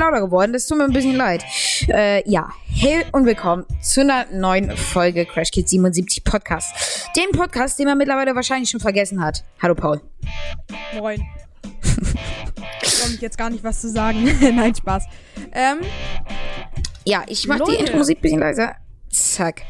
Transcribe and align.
bisschen 0.00 0.12
lauter 0.12 0.26
geworden. 0.26 0.52
Das 0.52 0.66
tut 0.66 0.78
mir 0.78 0.84
ein 0.84 0.92
bisschen 0.92 1.16
leid. 1.16 1.44
Äh, 1.88 2.28
ja, 2.28 2.50
hey 2.66 3.04
und 3.12 3.26
willkommen 3.26 3.66
zu 3.82 4.00
einer 4.00 4.26
neuen 4.32 4.74
Folge 4.76 5.26
Crash 5.26 5.50
Kids 5.50 5.70
77 5.70 6.24
Podcast. 6.24 7.08
Den 7.16 7.30
Podcast, 7.32 7.78
den 7.78 7.86
man 7.86 7.98
mittlerweile 7.98 8.34
wahrscheinlich 8.34 8.70
schon 8.70 8.80
vergessen 8.80 9.22
hat. 9.22 9.44
Hallo 9.60 9.74
Paul. 9.74 10.00
Moin. 10.96 11.20
ich 12.82 13.08
mich 13.10 13.20
jetzt 13.20 13.36
gar 13.36 13.50
nicht, 13.50 13.62
was 13.62 13.80
zu 13.80 13.90
sagen. 13.90 14.24
Nein, 14.40 14.74
Spaß. 14.74 15.04
Ähm, 15.52 15.80
Ja, 17.04 17.24
ich 17.26 17.46
mach 17.46 17.60
die. 17.60 17.74
Intro-Musik 17.74 18.18
ein 18.18 18.22
bisschen 18.22 18.40
leiser. 18.40 18.76
Zack. 19.10 19.62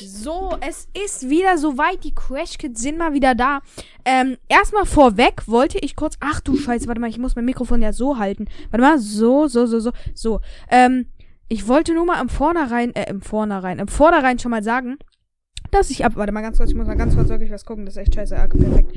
So, 0.00 0.56
es 0.60 0.88
ist 1.04 1.28
wieder 1.28 1.58
soweit. 1.58 2.04
Die 2.04 2.14
Crash 2.14 2.58
Kids 2.58 2.80
sind 2.80 2.98
mal 2.98 3.12
wieder 3.12 3.34
da. 3.34 3.60
Ähm, 4.04 4.36
erstmal 4.48 4.86
vorweg 4.86 5.46
wollte 5.46 5.78
ich 5.78 5.96
kurz. 5.96 6.16
Ach 6.20 6.40
du 6.40 6.56
Scheiße, 6.56 6.86
warte 6.86 7.00
mal, 7.00 7.10
ich 7.10 7.18
muss 7.18 7.36
mein 7.36 7.44
Mikrofon 7.44 7.82
ja 7.82 7.92
so 7.92 8.18
halten. 8.18 8.46
Warte 8.70 8.82
mal, 8.82 8.98
so, 8.98 9.46
so, 9.48 9.66
so, 9.66 9.80
so, 9.80 9.92
so. 10.14 10.40
Ähm, 10.70 11.06
ich 11.48 11.68
wollte 11.68 11.94
nur 11.94 12.06
mal 12.06 12.20
im 12.20 12.28
Vornherein, 12.28 12.94
äh, 12.94 13.08
im 13.10 13.20
Vornherein, 13.20 13.78
im 13.78 13.88
Vornherein 13.88 14.38
schon 14.38 14.50
mal 14.50 14.62
sagen, 14.62 14.96
dass 15.70 15.90
ich 15.90 16.04
ab. 16.04 16.12
Warte 16.16 16.32
mal 16.32 16.40
ganz 16.40 16.58
kurz, 16.58 16.70
ich 16.70 16.76
muss 16.76 16.86
mal 16.86 16.96
ganz 16.96 17.14
kurz 17.14 17.28
wirklich 17.28 17.50
was 17.50 17.64
gucken. 17.64 17.84
Das 17.84 17.96
ist 17.96 18.02
echt 18.02 18.14
scheiße. 18.14 18.36
Ah, 18.36 18.46
perfekt. 18.46 18.92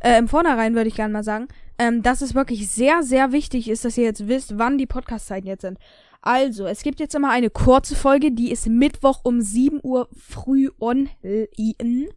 Äh, 0.00 0.18
Im 0.18 0.28
Vornherein 0.28 0.74
würde 0.74 0.88
ich 0.88 0.94
gerne 0.94 1.12
mal 1.12 1.24
sagen, 1.24 1.48
ähm, 1.78 2.02
dass 2.02 2.22
es 2.22 2.34
wirklich 2.34 2.70
sehr, 2.70 3.02
sehr 3.02 3.32
wichtig 3.32 3.68
ist, 3.68 3.84
dass 3.84 3.98
ihr 3.98 4.04
jetzt 4.04 4.28
wisst, 4.28 4.58
wann 4.58 4.78
die 4.78 4.86
Podcast-Zeiten 4.86 5.46
jetzt 5.46 5.62
sind. 5.62 5.78
Also, 6.22 6.66
es 6.66 6.82
gibt 6.82 7.00
jetzt 7.00 7.14
immer 7.14 7.30
eine 7.30 7.48
kurze 7.48 7.96
Folge, 7.96 8.30
die 8.32 8.50
ist 8.50 8.66
Mittwoch 8.66 9.20
um 9.22 9.40
7 9.40 9.80
Uhr 9.82 10.08
früh 10.14 10.68
online. 10.78 12.08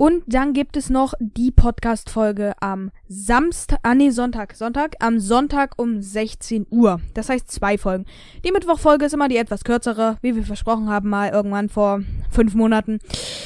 Und 0.00 0.24
dann 0.26 0.54
gibt 0.54 0.78
es 0.78 0.88
noch 0.88 1.12
die 1.20 1.50
Podcast-Folge 1.50 2.54
am 2.60 2.90
Samstag, 3.06 3.80
ah 3.82 3.94
nee, 3.94 4.08
Sonntag, 4.08 4.54
Sonntag, 4.54 4.96
am 4.98 5.20
Sonntag 5.20 5.74
um 5.76 6.00
16 6.00 6.66
Uhr. 6.70 7.02
Das 7.12 7.28
heißt 7.28 7.50
zwei 7.50 7.76
Folgen. 7.76 8.06
Die 8.42 8.50
Mittwoch-Folge 8.50 9.04
ist 9.04 9.12
immer 9.12 9.28
die 9.28 9.36
etwas 9.36 9.62
kürzere, 9.62 10.16
wie 10.22 10.34
wir 10.34 10.42
versprochen 10.42 10.88
haben, 10.88 11.10
mal 11.10 11.28
irgendwann 11.28 11.68
vor 11.68 12.00
fünf 12.30 12.54
Monaten. 12.54 12.98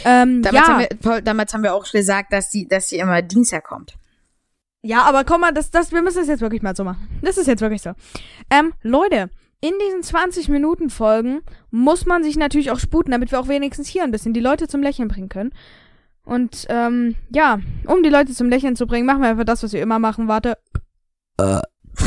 Ähm, 0.04 0.42
Damals, 0.42 0.68
ja. 0.68 0.72
haben 0.74 0.86
wir, 1.02 1.20
damals 1.22 1.52
haben 1.52 1.64
wir 1.64 1.74
auch 1.74 1.90
gesagt, 1.90 2.32
dass 2.32 2.50
die, 2.50 2.68
dass 2.68 2.86
die 2.86 2.98
immer 2.98 3.20
Dienstag 3.20 3.64
kommt. 3.64 3.96
Ja, 4.84 5.02
aber 5.04 5.24
komm 5.24 5.40
mal, 5.40 5.52
das, 5.52 5.70
das, 5.70 5.92
wir 5.92 6.02
müssen 6.02 6.18
das 6.18 6.28
jetzt 6.28 6.42
wirklich 6.42 6.60
mal 6.62 6.76
so 6.76 6.84
machen. 6.84 7.08
Das 7.22 7.38
ist 7.38 7.46
jetzt 7.46 7.62
wirklich 7.62 7.80
so. 7.80 7.92
Ähm, 8.50 8.74
Leute, 8.82 9.30
in 9.62 9.72
diesen 9.86 10.02
20 10.02 10.50
Minuten 10.50 10.90
Folgen 10.90 11.40
muss 11.70 12.04
man 12.04 12.22
sich 12.22 12.36
natürlich 12.36 12.70
auch 12.70 12.78
sputen, 12.78 13.12
damit 13.12 13.32
wir 13.32 13.40
auch 13.40 13.48
wenigstens 13.48 13.88
hier 13.88 14.04
ein 14.04 14.10
bisschen 14.10 14.34
die 14.34 14.40
Leute 14.40 14.68
zum 14.68 14.82
Lächeln 14.82 15.08
bringen 15.08 15.30
können. 15.30 15.54
Und, 16.22 16.66
ähm, 16.68 17.16
ja, 17.30 17.60
um 17.86 18.02
die 18.02 18.10
Leute 18.10 18.34
zum 18.34 18.50
Lächeln 18.50 18.76
zu 18.76 18.86
bringen, 18.86 19.06
machen 19.06 19.22
wir 19.22 19.28
einfach 19.28 19.44
das, 19.44 19.62
was 19.62 19.72
wir 19.72 19.80
immer 19.80 19.98
machen. 19.98 20.28
Warte. 20.28 20.58
Äh. 21.38 21.60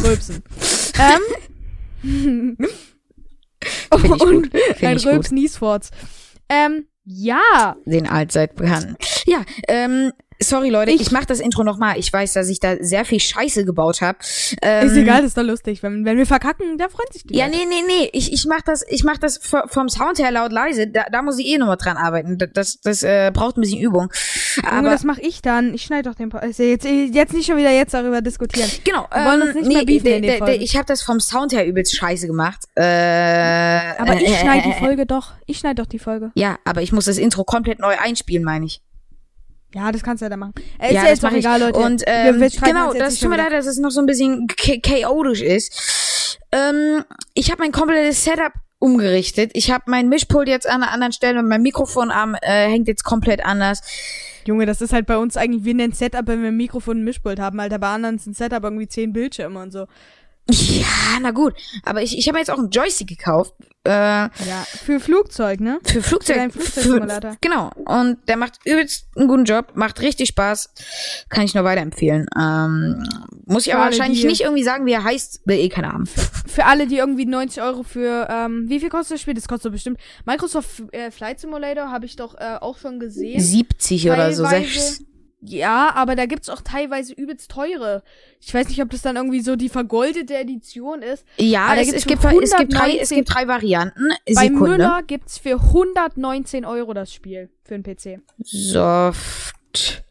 Rülpsen. 0.03 0.43
ähm. 2.03 2.57
Und 3.89 4.53
ein 4.83 4.97
ich 4.97 5.03
gut. 5.03 5.13
Rülps-Niesforts. 5.13 5.89
Ähm, 6.47 6.85
ja. 7.05 7.75
Den 7.85 8.07
allzeit 8.07 8.55
bekannten. 8.55 8.97
Ja, 9.25 9.41
ähm, 9.67 10.11
sorry 10.39 10.69
Leute, 10.69 10.91
ich, 10.91 11.01
Ich- 11.01 11.11
mach 11.11 11.25
das 11.25 11.39
Intro 11.39 11.63
nochmal. 11.63 11.97
Ich 11.97 12.11
weiß, 12.11 12.33
dass 12.33 12.49
ich 12.49 12.59
da 12.59 12.75
sehr 12.79 13.05
viel 13.05 13.19
Scheiße 13.19 13.65
gebaut 13.65 14.01
habe. 14.01 14.17
Ähm, 14.61 14.87
Ist 14.87 14.95
egal, 14.95 15.23
ist 15.23 15.37
doch 15.37 15.43
lustig. 15.43 15.83
Wenn, 15.83 16.05
wenn 16.05 16.17
wir 16.17 16.25
verkacken, 16.25 16.77
da 16.77 16.89
freuen 16.89 17.07
sich 17.11 17.23
die 17.23 17.35
Ja, 17.35 17.45
Leute. 17.45 17.57
nee, 17.57 17.65
nee, 17.69 17.83
nee. 17.87 18.09
Ich, 18.13 18.31
ich 18.33 18.45
mach 18.45 18.61
das, 18.61 18.83
ich 18.87 19.03
mach 19.03 19.17
das 19.17 19.39
vom 19.67 19.89
Sound 19.89 20.19
her 20.19 20.31
laut 20.31 20.51
leise. 20.51 20.87
Da, 20.87 21.05
da 21.11 21.21
muss 21.21 21.39
ich 21.39 21.47
eh 21.47 21.57
nochmal 21.57 21.77
dran 21.77 21.97
arbeiten. 21.97 22.37
Das, 22.53 22.79
das, 22.81 23.03
äh, 23.03 23.31
braucht 23.33 23.57
ein 23.57 23.61
bisschen 23.61 23.79
Übung. 23.79 24.11
Junge, 24.57 24.71
Aber 24.71 24.89
das 24.89 25.03
mach 25.03 25.17
ich 25.17 25.41
dann. 25.41 25.73
Ich 25.73 25.83
schneide 25.83 26.09
doch 26.09 26.15
den 26.15 26.29
po 26.29 26.37
also 26.37 26.63
jetzt, 26.63 26.85
jetzt 26.85 27.33
nicht 27.33 27.45
schon 27.45 27.57
wieder 27.57 27.71
jetzt 27.71 27.93
darüber 27.93 28.21
diskutieren. 28.21 28.69
genau. 28.83 29.07
Wir 29.13 29.25
wollen 29.25 29.41
uns 29.41 29.55
nicht 29.55 29.67
mehr 29.67 29.85
beefen 29.85 30.03
de- 30.05 30.21
de- 30.21 30.39
de-. 30.39 30.55
Ich 30.57 30.75
habe 30.75 30.85
das 30.85 31.01
vom 31.01 31.19
Sound 31.19 31.53
her 31.53 31.65
übelst 31.65 31.95
scheiße 31.95 32.27
gemacht. 32.27 32.59
Äh, 32.75 32.81
Aber 33.97 34.13
äh, 34.15 34.23
ich 34.23 34.29
äh, 34.29 34.37
schneide 34.37 34.63
die 34.63 34.69
äh, 34.75 34.79
Folge 34.79 35.05
doch. 35.05 35.33
Ich 35.45 35.57
schneide 35.59 35.81
doch 35.81 35.87
die 35.89 35.99
Folge. 35.99 36.31
Ja, 36.35 36.57
aber 36.65 36.81
ich 36.81 36.91
muss 36.91 37.05
das 37.05 37.17
Intro 37.17 37.43
komplett 37.43 37.79
neu 37.79 37.95
einspielen, 37.97 38.43
meine 38.43 38.65
ich. 38.65 38.81
Ja, 39.75 39.91
das 39.91 40.01
kannst 40.01 40.21
du 40.21 40.25
ja 40.25 40.29
dann 40.29 40.39
machen. 40.39 40.53
Äh, 40.79 40.87
ist 40.87 40.93
ja, 40.93 41.03
ja, 41.03 41.09
jetzt 41.09 41.25
auch 41.25 41.31
egal, 41.31 41.59
Leute. 41.59 41.79
Und 41.79 42.01
Wir- 42.01 42.07
ähm, 42.07 42.39
wir 42.41 42.49
streiten 42.49 42.73
genau, 42.75 42.93
das 42.93 43.19
tut 43.19 43.29
mir 43.29 43.37
leid, 43.37 43.51
dass 43.51 43.65
es 43.65 43.77
noch 43.77 43.91
so 43.91 43.99
ein 43.99 44.05
bisschen 44.05 44.47
cha- 44.57 44.79
chaotisch 44.81 45.41
ist. 45.41 46.37
Ähm, 46.51 47.03
ich 47.33 47.51
habe 47.51 47.61
mein 47.61 47.71
komplettes 47.71 48.23
Setup 48.23 48.53
umgerichtet. 48.79 49.51
Ich 49.53 49.71
habe 49.71 49.83
mein 49.87 50.07
Mischpult 50.07 50.47
jetzt 50.47 50.67
an 50.67 50.83
einer 50.83 50.91
anderen 50.91 51.11
Stelle 51.11 51.39
und 51.39 51.47
mein 51.47 51.61
Mikrofonarm 51.61 52.35
äh, 52.41 52.67
hängt 52.69 52.87
jetzt 52.87 53.03
komplett 53.03 53.43
anders. 53.45 53.81
Junge, 54.45 54.65
das 54.65 54.81
ist 54.81 54.93
halt 54.93 55.05
bei 55.05 55.17
uns 55.17 55.35
eigentlich 55.35 55.65
wie 55.65 55.71
ein 55.81 55.91
Setup, 55.91 56.25
wenn 56.27 56.41
wir 56.41 56.49
ein 56.49 56.57
Mikrofon 56.57 56.97
und 56.97 57.01
ein 57.01 57.03
Mischpult 57.03 57.39
haben. 57.39 57.59
Alter, 57.59 57.79
bei 57.79 57.89
anderen 57.89 58.15
ist 58.15 58.27
ein 58.27 58.33
Setup 58.33 58.63
irgendwie 58.63 58.87
zehn 58.87 59.11
Bildschirme 59.11 59.59
und 59.61 59.71
so. 59.71 59.87
Ja, 60.49 61.19
na 61.21 61.31
gut. 61.31 61.53
Aber 61.83 62.01
ich, 62.01 62.17
ich 62.17 62.27
habe 62.27 62.37
jetzt 62.37 62.49
auch 62.51 62.57
einen 62.57 62.69
Joystick 62.69 63.07
gekauft. 63.07 63.53
Äh, 63.85 63.91
Ja, 63.91 64.29
für 64.85 64.99
Flugzeug, 64.99 65.59
ne? 65.61 65.79
für 65.85 66.01
Flugzeug. 66.01 66.51
Für 66.51 66.59
Flugzeugsimulator. 66.59 67.31
Für- 67.31 67.37
Genau. 67.41 67.71
Und 67.85 68.17
der 68.27 68.35
macht 68.37 68.59
übelst 68.65 69.07
einen 69.15 69.27
guten 69.27 69.45
Job, 69.45 69.71
macht 69.75 70.01
richtig 70.01 70.29
Spaß. 70.29 70.73
Kann 71.29 71.43
ich 71.45 71.53
nur 71.55 71.63
weiterempfehlen. 71.63 72.27
Ähm, 72.37 73.07
muss 73.45 73.65
ich 73.65 73.71
Für 73.71 73.77
aber 73.77 73.85
alle, 73.87 73.97
wahrscheinlich 73.97 74.23
nicht 74.25 74.41
irgendwie 74.41 74.63
sagen, 74.63 74.85
wie 74.85 74.91
er 74.91 75.03
heißt. 75.03 75.41
Will 75.45 75.57
eh 75.59 75.69
keiner 75.69 75.93
haben. 75.93 76.05
Für 76.05 76.65
alle, 76.65 76.87
die 76.87 76.97
irgendwie 76.97 77.25
90 77.25 77.61
Euro 77.63 77.83
für, 77.83 78.27
ähm, 78.29 78.65
wie 78.67 78.79
viel 78.79 78.89
kostet 78.89 79.15
das 79.15 79.21
Spiel? 79.21 79.33
Das 79.35 79.47
kostet 79.47 79.71
bestimmt. 79.71 79.99
Microsoft 80.25 80.83
äh, 80.91 81.11
Flight 81.11 81.39
Simulator 81.39 81.89
habe 81.91 82.05
ich 82.05 82.15
doch 82.17 82.35
äh, 82.35 82.57
auch 82.59 82.77
schon 82.77 82.99
gesehen. 82.99 83.39
70 83.41 84.09
oder 84.09 84.33
so. 84.33 84.43
Teilweise- 84.43 84.79
Sechs. 84.79 85.03
Ja, 85.39 85.93
aber 85.93 86.15
da 86.15 86.25
gibt's 86.25 86.49
auch 86.49 86.61
teilweise 86.61 87.13
übelst 87.13 87.51
teure. 87.51 88.03
Ich 88.41 88.53
weiß 88.53 88.69
nicht, 88.69 88.81
ob 88.81 88.89
das 88.89 89.03
dann 89.03 89.17
irgendwie 89.17 89.41
so 89.41 89.55
die 89.55 89.69
vergoldete 89.69 90.35
Edition 90.35 91.01
ist. 91.01 91.25
Ja, 91.37 91.75
es, 91.75 91.93
es, 91.93 92.05
gibt, 92.05 92.23
es, 92.23 92.55
gibt 92.55 92.73
drei, 92.73 92.97
es 92.97 93.11
119 93.11 93.17
gibt 93.17 93.33
drei 93.33 93.47
Varianten. 93.47 94.09
Bei 94.33 94.47
Sekunde. 94.47 94.69
Müller 94.69 95.03
gibt's 95.05 95.37
für 95.37 95.61
119 95.61 96.65
Euro 96.65 96.93
das 96.93 97.13
Spiel 97.13 97.49
für 97.63 97.77
den 97.79 97.83
PC. 97.83 98.21
Soft. 98.39 100.03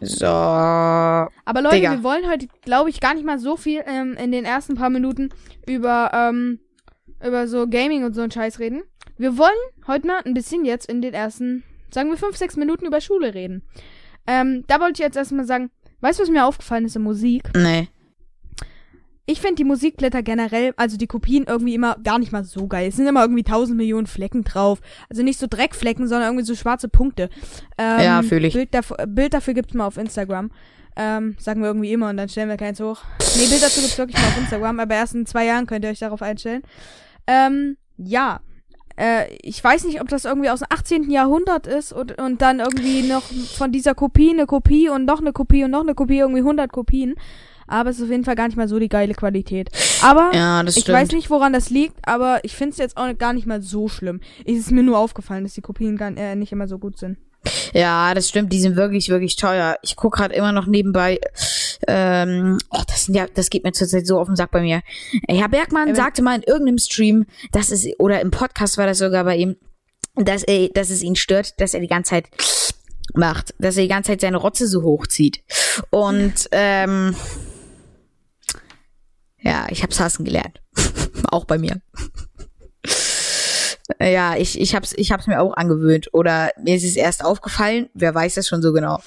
So. 0.00 0.26
Aber 0.26 1.62
Leute, 1.62 1.76
Digga. 1.76 1.92
wir 1.92 2.02
wollen 2.02 2.28
heute, 2.28 2.48
glaube 2.62 2.90
ich, 2.90 3.00
gar 3.00 3.14
nicht 3.14 3.24
mal 3.24 3.38
so 3.38 3.56
viel 3.56 3.82
ähm, 3.86 4.16
in 4.16 4.32
den 4.32 4.44
ersten 4.44 4.74
paar 4.74 4.90
Minuten 4.90 5.30
über, 5.66 6.10
ähm, 6.12 6.58
über 7.24 7.46
so 7.46 7.68
Gaming 7.68 8.04
und 8.04 8.14
so 8.14 8.22
einen 8.22 8.32
Scheiß 8.32 8.58
reden. 8.58 8.82
Wir 9.16 9.38
wollen 9.38 9.50
heute 9.86 10.08
mal 10.08 10.20
ein 10.24 10.34
bisschen 10.34 10.64
jetzt 10.64 10.88
in 10.88 11.02
den 11.02 11.14
ersten, 11.14 11.62
sagen 11.92 12.10
wir, 12.10 12.16
fünf, 12.16 12.36
sechs 12.36 12.56
Minuten 12.56 12.86
über 12.86 13.00
Schule 13.00 13.34
reden. 13.34 13.62
Ähm, 14.26 14.64
da 14.68 14.80
wollte 14.80 14.94
ich 14.94 15.06
jetzt 15.06 15.16
erstmal 15.16 15.46
sagen, 15.46 15.70
weißt 16.00 16.18
du, 16.18 16.22
was 16.22 16.30
mir 16.30 16.46
aufgefallen 16.46 16.84
ist 16.84 16.96
in 16.96 17.02
Musik? 17.02 17.50
Nee. 17.56 17.88
Ich 19.24 19.40
finde 19.40 19.54
die 19.54 19.64
Musikblätter 19.64 20.22
generell, 20.22 20.74
also 20.76 20.96
die 20.96 21.06
Kopien 21.06 21.44
irgendwie 21.46 21.74
immer 21.74 21.96
gar 22.02 22.18
nicht 22.18 22.32
mal 22.32 22.44
so 22.44 22.66
geil. 22.66 22.88
Es 22.88 22.96
sind 22.96 23.06
immer 23.06 23.22
irgendwie 23.22 23.44
tausend 23.44 23.76
Millionen 23.76 24.08
Flecken 24.08 24.42
drauf. 24.42 24.80
Also 25.08 25.22
nicht 25.22 25.38
so 25.38 25.46
Dreckflecken, 25.48 26.08
sondern 26.08 26.30
irgendwie 26.30 26.44
so 26.44 26.56
schwarze 26.56 26.88
Punkte. 26.88 27.30
Ähm, 27.78 28.00
Ja, 28.00 28.22
fühl 28.22 28.44
ich. 28.44 28.54
Bild, 28.54 28.74
dafür, 28.74 28.96
Bild 29.06 29.32
dafür 29.32 29.54
gibt's 29.54 29.74
mal 29.74 29.86
auf 29.86 29.96
Instagram. 29.96 30.50
Ähm, 30.96 31.36
sagen 31.38 31.62
wir 31.62 31.68
irgendwie 31.68 31.92
immer 31.92 32.10
und 32.10 32.16
dann 32.16 32.28
stellen 32.28 32.48
wir 32.48 32.56
keins 32.56 32.80
hoch. 32.80 33.02
Nee, 33.36 33.46
Bild 33.46 33.62
dazu 33.62 33.80
gibt's 33.80 33.96
wirklich 33.96 34.20
mal 34.20 34.26
auf 34.26 34.38
Instagram, 34.38 34.80
aber 34.80 34.94
erst 34.94 35.14
in 35.14 35.24
zwei 35.24 35.46
Jahren 35.46 35.66
könnt 35.66 35.84
ihr 35.84 35.90
euch 35.90 36.00
darauf 36.00 36.20
einstellen. 36.20 36.62
Ähm, 37.26 37.76
ja. 37.96 38.40
Äh, 38.96 39.34
ich 39.42 39.62
weiß 39.62 39.84
nicht, 39.84 40.00
ob 40.00 40.08
das 40.08 40.24
irgendwie 40.24 40.50
aus 40.50 40.60
dem 40.60 40.68
18. 40.70 41.10
Jahrhundert 41.10 41.66
ist 41.66 41.92
und, 41.92 42.20
und 42.20 42.42
dann 42.42 42.60
irgendwie 42.60 43.02
noch 43.02 43.22
von 43.56 43.72
dieser 43.72 43.94
Kopie 43.94 44.30
eine 44.30 44.46
Kopie 44.46 44.88
und 44.88 45.04
noch 45.04 45.20
eine 45.20 45.32
Kopie 45.32 45.64
und 45.64 45.70
noch 45.70 45.82
eine 45.82 45.94
Kopie, 45.94 46.18
irgendwie 46.18 46.40
100 46.40 46.70
Kopien. 46.70 47.14
Aber 47.66 47.90
es 47.90 47.98
ist 47.98 48.04
auf 48.04 48.10
jeden 48.10 48.24
Fall 48.24 48.34
gar 48.34 48.48
nicht 48.48 48.56
mal 48.56 48.68
so 48.68 48.78
die 48.78 48.88
geile 48.88 49.14
Qualität. 49.14 49.70
Aber 50.02 50.30
Ja, 50.34 50.62
das 50.62 50.76
ich 50.76 50.86
weiß 50.88 51.12
nicht, 51.12 51.30
woran 51.30 51.52
das 51.52 51.70
liegt, 51.70 51.96
aber 52.06 52.40
ich 52.42 52.54
finde 52.54 52.72
es 52.72 52.78
jetzt 52.78 52.96
auch 52.96 53.16
gar 53.16 53.32
nicht 53.32 53.46
mal 53.46 53.62
so 53.62 53.88
schlimm. 53.88 54.20
Es 54.44 54.58
ist 54.58 54.72
mir 54.72 54.82
nur 54.82 54.98
aufgefallen, 54.98 55.44
dass 55.44 55.54
die 55.54 55.62
Kopien 55.62 55.96
gar, 55.96 56.14
äh, 56.16 56.34
nicht 56.34 56.52
immer 56.52 56.68
so 56.68 56.78
gut 56.78 56.98
sind. 56.98 57.16
Ja, 57.72 58.14
das 58.14 58.28
stimmt. 58.28 58.52
Die 58.52 58.60
sind 58.60 58.76
wirklich, 58.76 59.08
wirklich 59.08 59.36
teuer. 59.36 59.76
Ich 59.82 59.96
guck 59.96 60.14
gerade 60.14 60.34
immer 60.34 60.52
noch 60.52 60.66
nebenbei. 60.66 61.20
Ähm, 61.88 62.58
oh, 62.70 62.82
das 62.86 63.08
ja, 63.08 63.26
das 63.34 63.50
geht 63.50 63.64
mir 63.64 63.72
zurzeit 63.72 64.06
so 64.06 64.20
auf 64.20 64.28
den 64.28 64.36
Sack 64.36 64.50
bei 64.50 64.60
mir. 64.60 64.82
Herr 65.28 65.48
Bergmann 65.48 65.88
Aber- 65.88 65.96
sagte 65.96 66.22
mal 66.22 66.36
in 66.36 66.42
irgendeinem 66.42 66.78
Stream, 66.78 67.26
dass 67.50 67.70
es 67.70 67.86
oder 67.98 68.20
im 68.20 68.30
Podcast 68.30 68.78
war 68.78 68.86
das 68.86 68.98
sogar 68.98 69.24
bei 69.24 69.36
ihm, 69.36 69.56
dass 70.14 70.42
er, 70.44 70.68
dass 70.68 70.90
es 70.90 71.02
ihn 71.02 71.16
stört, 71.16 71.60
dass 71.60 71.74
er 71.74 71.80
die 71.80 71.88
ganze 71.88 72.10
Zeit 72.10 72.26
macht, 73.14 73.54
dass 73.58 73.76
er 73.76 73.82
die 73.82 73.88
ganze 73.88 74.12
Zeit 74.12 74.20
seine 74.20 74.36
Rotze 74.36 74.66
so 74.66 74.82
hochzieht. 74.82 75.42
Und 75.90 76.48
ähm, 76.52 77.16
ja, 79.40 79.66
ich 79.70 79.82
hab's 79.82 79.98
hassen 79.98 80.24
gelernt. 80.24 80.60
auch 81.30 81.44
bei 81.44 81.58
mir. 81.58 81.80
Ja, 84.00 84.36
ich, 84.36 84.60
ich 84.60 84.74
hab's, 84.74 84.92
ich 84.96 85.12
hab's 85.12 85.26
mir 85.26 85.40
auch 85.40 85.56
angewöhnt. 85.56 86.08
Oder 86.12 86.50
mir 86.62 86.76
ist 86.76 86.84
es 86.84 86.96
erst 86.96 87.24
aufgefallen. 87.24 87.88
Wer 87.94 88.14
weiß 88.14 88.34
das 88.34 88.48
schon 88.48 88.62
so 88.62 88.72
genau. 88.72 89.00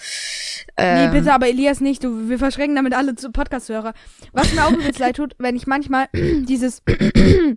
Ähm, 0.77 1.11
Nee, 1.11 1.19
bitte, 1.19 1.33
aber 1.33 1.47
Elias 1.47 1.81
nicht. 1.81 2.03
Du, 2.03 2.29
wir 2.29 2.39
verschrecken 2.39 2.75
damit 2.75 2.93
alle 2.93 3.15
zu 3.15 3.31
Podcast-Hörer. 3.31 3.93
Was 4.33 4.53
mir 4.53 4.65
auch 4.65 4.71
übelst 4.71 4.99
leid 4.99 5.17
tut, 5.17 5.35
wenn 5.39 5.55
ich 5.55 5.67
manchmal 5.67 6.07
dieses 6.13 6.81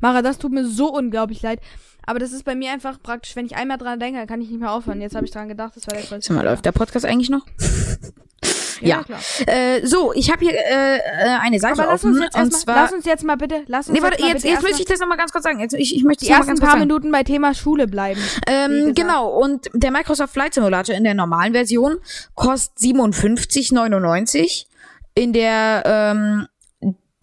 Mara, 0.00 0.22
das 0.22 0.38
tut 0.38 0.52
mir 0.52 0.66
so 0.66 0.92
unglaublich 0.92 1.42
leid. 1.42 1.60
Aber 2.06 2.18
das 2.18 2.32
ist 2.32 2.44
bei 2.44 2.54
mir 2.54 2.72
einfach 2.72 3.00
praktisch, 3.02 3.36
wenn 3.36 3.46
ich 3.46 3.56
einmal 3.56 3.78
dran 3.78 4.00
denke, 4.00 4.18
dann 4.18 4.26
kann 4.26 4.40
ich 4.40 4.50
nicht 4.50 4.60
mehr 4.60 4.72
aufhören. 4.72 5.00
Jetzt 5.00 5.14
habe 5.14 5.26
ich 5.26 5.32
dran 5.32 5.48
gedacht, 5.48 5.76
das 5.76 5.86
war 5.86 5.94
der 5.94 6.02
größte. 6.02 6.22
Sag 6.22 6.36
mal, 6.36 6.44
läuft 6.44 6.64
der 6.64 6.72
Podcast 6.72 7.06
eigentlich 7.06 7.30
noch? 7.30 7.46
Ja. 8.88 9.04
klar. 9.04 9.20
Äh, 9.46 9.86
so, 9.86 10.12
ich 10.14 10.30
habe 10.30 10.44
hier 10.44 10.54
äh, 10.54 10.96
äh, 10.98 11.00
eine 11.40 11.58
Seite 11.58 11.74
Aber 11.74 11.92
lass 11.92 12.04
offen 12.04 12.14
uns 12.14 12.24
jetzt 12.24 12.34
und 12.34 12.40
erstmal, 12.40 12.60
zwar. 12.60 12.74
lass 12.76 12.92
uns 12.92 13.04
jetzt 13.04 13.24
mal 13.24 13.36
bitte, 13.36 13.62
lass 13.66 13.88
uns 13.88 13.98
nee, 13.98 14.02
warte, 14.02 14.22
mal 14.22 14.28
jetzt, 14.28 14.34
bitte 14.36 14.46
jetzt 14.46 14.54
erstmal 14.54 14.70
möchte 14.70 14.82
ich 14.82 14.88
das 14.88 15.00
nochmal 15.00 15.18
ganz 15.18 15.32
kurz 15.32 15.44
sagen. 15.44 15.60
Jetzt, 15.60 15.74
ich, 15.74 15.94
ich 15.94 16.04
möchte 16.04 16.24
die 16.24 16.30
mal 16.30 16.38
ersten 16.38 16.58
paar. 16.58 16.76
Minuten 16.76 17.10
bei 17.10 17.22
Thema 17.22 17.54
Schule 17.54 17.86
bleiben. 17.86 18.20
Ähm, 18.46 18.94
genau, 18.94 19.28
und 19.28 19.70
der 19.74 19.90
Microsoft 19.90 20.32
Flight 20.32 20.54
Simulator 20.54 20.94
in 20.94 21.04
der 21.04 21.14
normalen 21.14 21.52
Version 21.52 21.98
kostet 22.34 22.78
57,99. 22.78 24.66
In 25.14 25.32
der 25.32 25.82
ähm, 25.86 26.46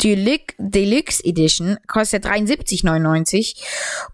Deluxe, 0.04 0.56
Deluxe 0.60 1.24
Edition 1.24 1.78
kostet 1.88 2.26
er 2.26 2.32
73,99. 2.32 3.56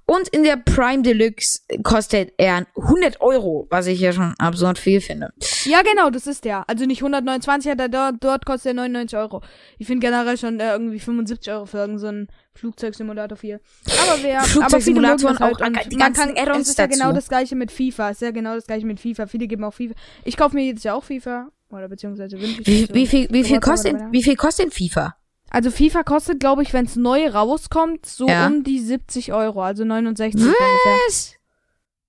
Und 0.06 0.30
in 0.30 0.44
der 0.44 0.56
Prime 0.56 1.04
Deluxe 1.04 1.60
kostet 1.84 2.34
er 2.38 2.66
100 2.78 3.20
Euro, 3.20 3.68
was 3.70 3.88
ich 3.88 4.00
ja 4.00 4.14
schon 4.14 4.34
absurd 4.38 4.78
viel 4.78 5.02
finde. 5.02 5.34
Ja, 5.66 5.82
genau, 5.82 6.10
das 6.10 6.26
ist 6.26 6.46
der. 6.46 6.64
Also 6.70 6.86
nicht 6.86 7.02
129, 7.02 7.72
hat 7.72 7.80
er 7.82 7.90
dort, 7.90 8.16
dort 8.24 8.46
kostet 8.46 8.72
er 8.72 8.74
99 8.76 9.18
Euro. 9.18 9.42
Ich 9.78 9.88
finde 9.88 10.08
generell 10.08 10.38
schon 10.38 10.60
äh, 10.62 10.72
irgendwie 10.72 11.00
75 11.00 11.52
Euro 11.52 11.66
für 11.66 11.80
irgendeinen 11.80 12.28
so 12.28 12.34
Flugzeugsimulator 12.60 13.38
4. 13.38 13.60
Aber 13.86 14.24
wer, 14.24 14.42
Flugzeugsimulatoren 14.42 15.40
halt 15.40 15.62
auch, 15.62 15.68
und 15.68 15.92
die 15.92 15.98
man 15.98 16.14
kann, 16.14 16.38
Add-ons 16.38 16.62
es 16.62 16.70
ist 16.70 16.78
ja 16.78 16.88
dazu. 16.88 17.00
genau 17.00 17.12
das 17.12 17.28
gleiche 17.28 17.56
mit 17.56 17.72
FIFA. 17.72 18.12
Es 18.12 18.18
ist 18.18 18.22
ja 18.22 18.32
genau 18.32 18.56
das 18.56 18.68
gleiche 18.68 18.86
mit 18.86 19.02
FIFA. 19.02 19.28
Viele 19.28 19.48
geben 19.48 19.66
auch 19.66 19.74
FIFA. 19.74 19.96
Ich 20.24 20.38
kaufe 20.38 20.56
mir 20.56 20.66
jetzt 20.66 20.86
ja 20.86 20.94
auch 20.94 21.04
FIFA. 21.04 21.50
Oder 21.72 21.90
beziehungsweise 21.90 22.40
Wie, 22.40 22.88
wie 22.94 23.08
viel, 23.08 23.28
wie 23.32 23.44
viel 23.44 23.60
kostet, 23.60 23.96
wie 24.12 24.22
viel 24.22 24.36
kostet 24.36 24.74
FIFA? 24.74 25.16
Also 25.54 25.72
FIFA 25.72 26.04
kostet, 26.04 26.40
glaube 26.42 26.64
ich, 26.64 26.74
wenn 26.74 26.86
es 26.86 26.96
neu 26.98 27.30
rauskommt, 27.30 28.06
so 28.06 28.28
Ja. 28.28 28.48
um 28.48 28.64
die 28.64 28.80
70 28.80 29.32
Euro. 29.32 29.62
Also 29.62 29.86
69 29.86 30.42
ungefähr. 30.42 30.68
Was? 31.08 31.36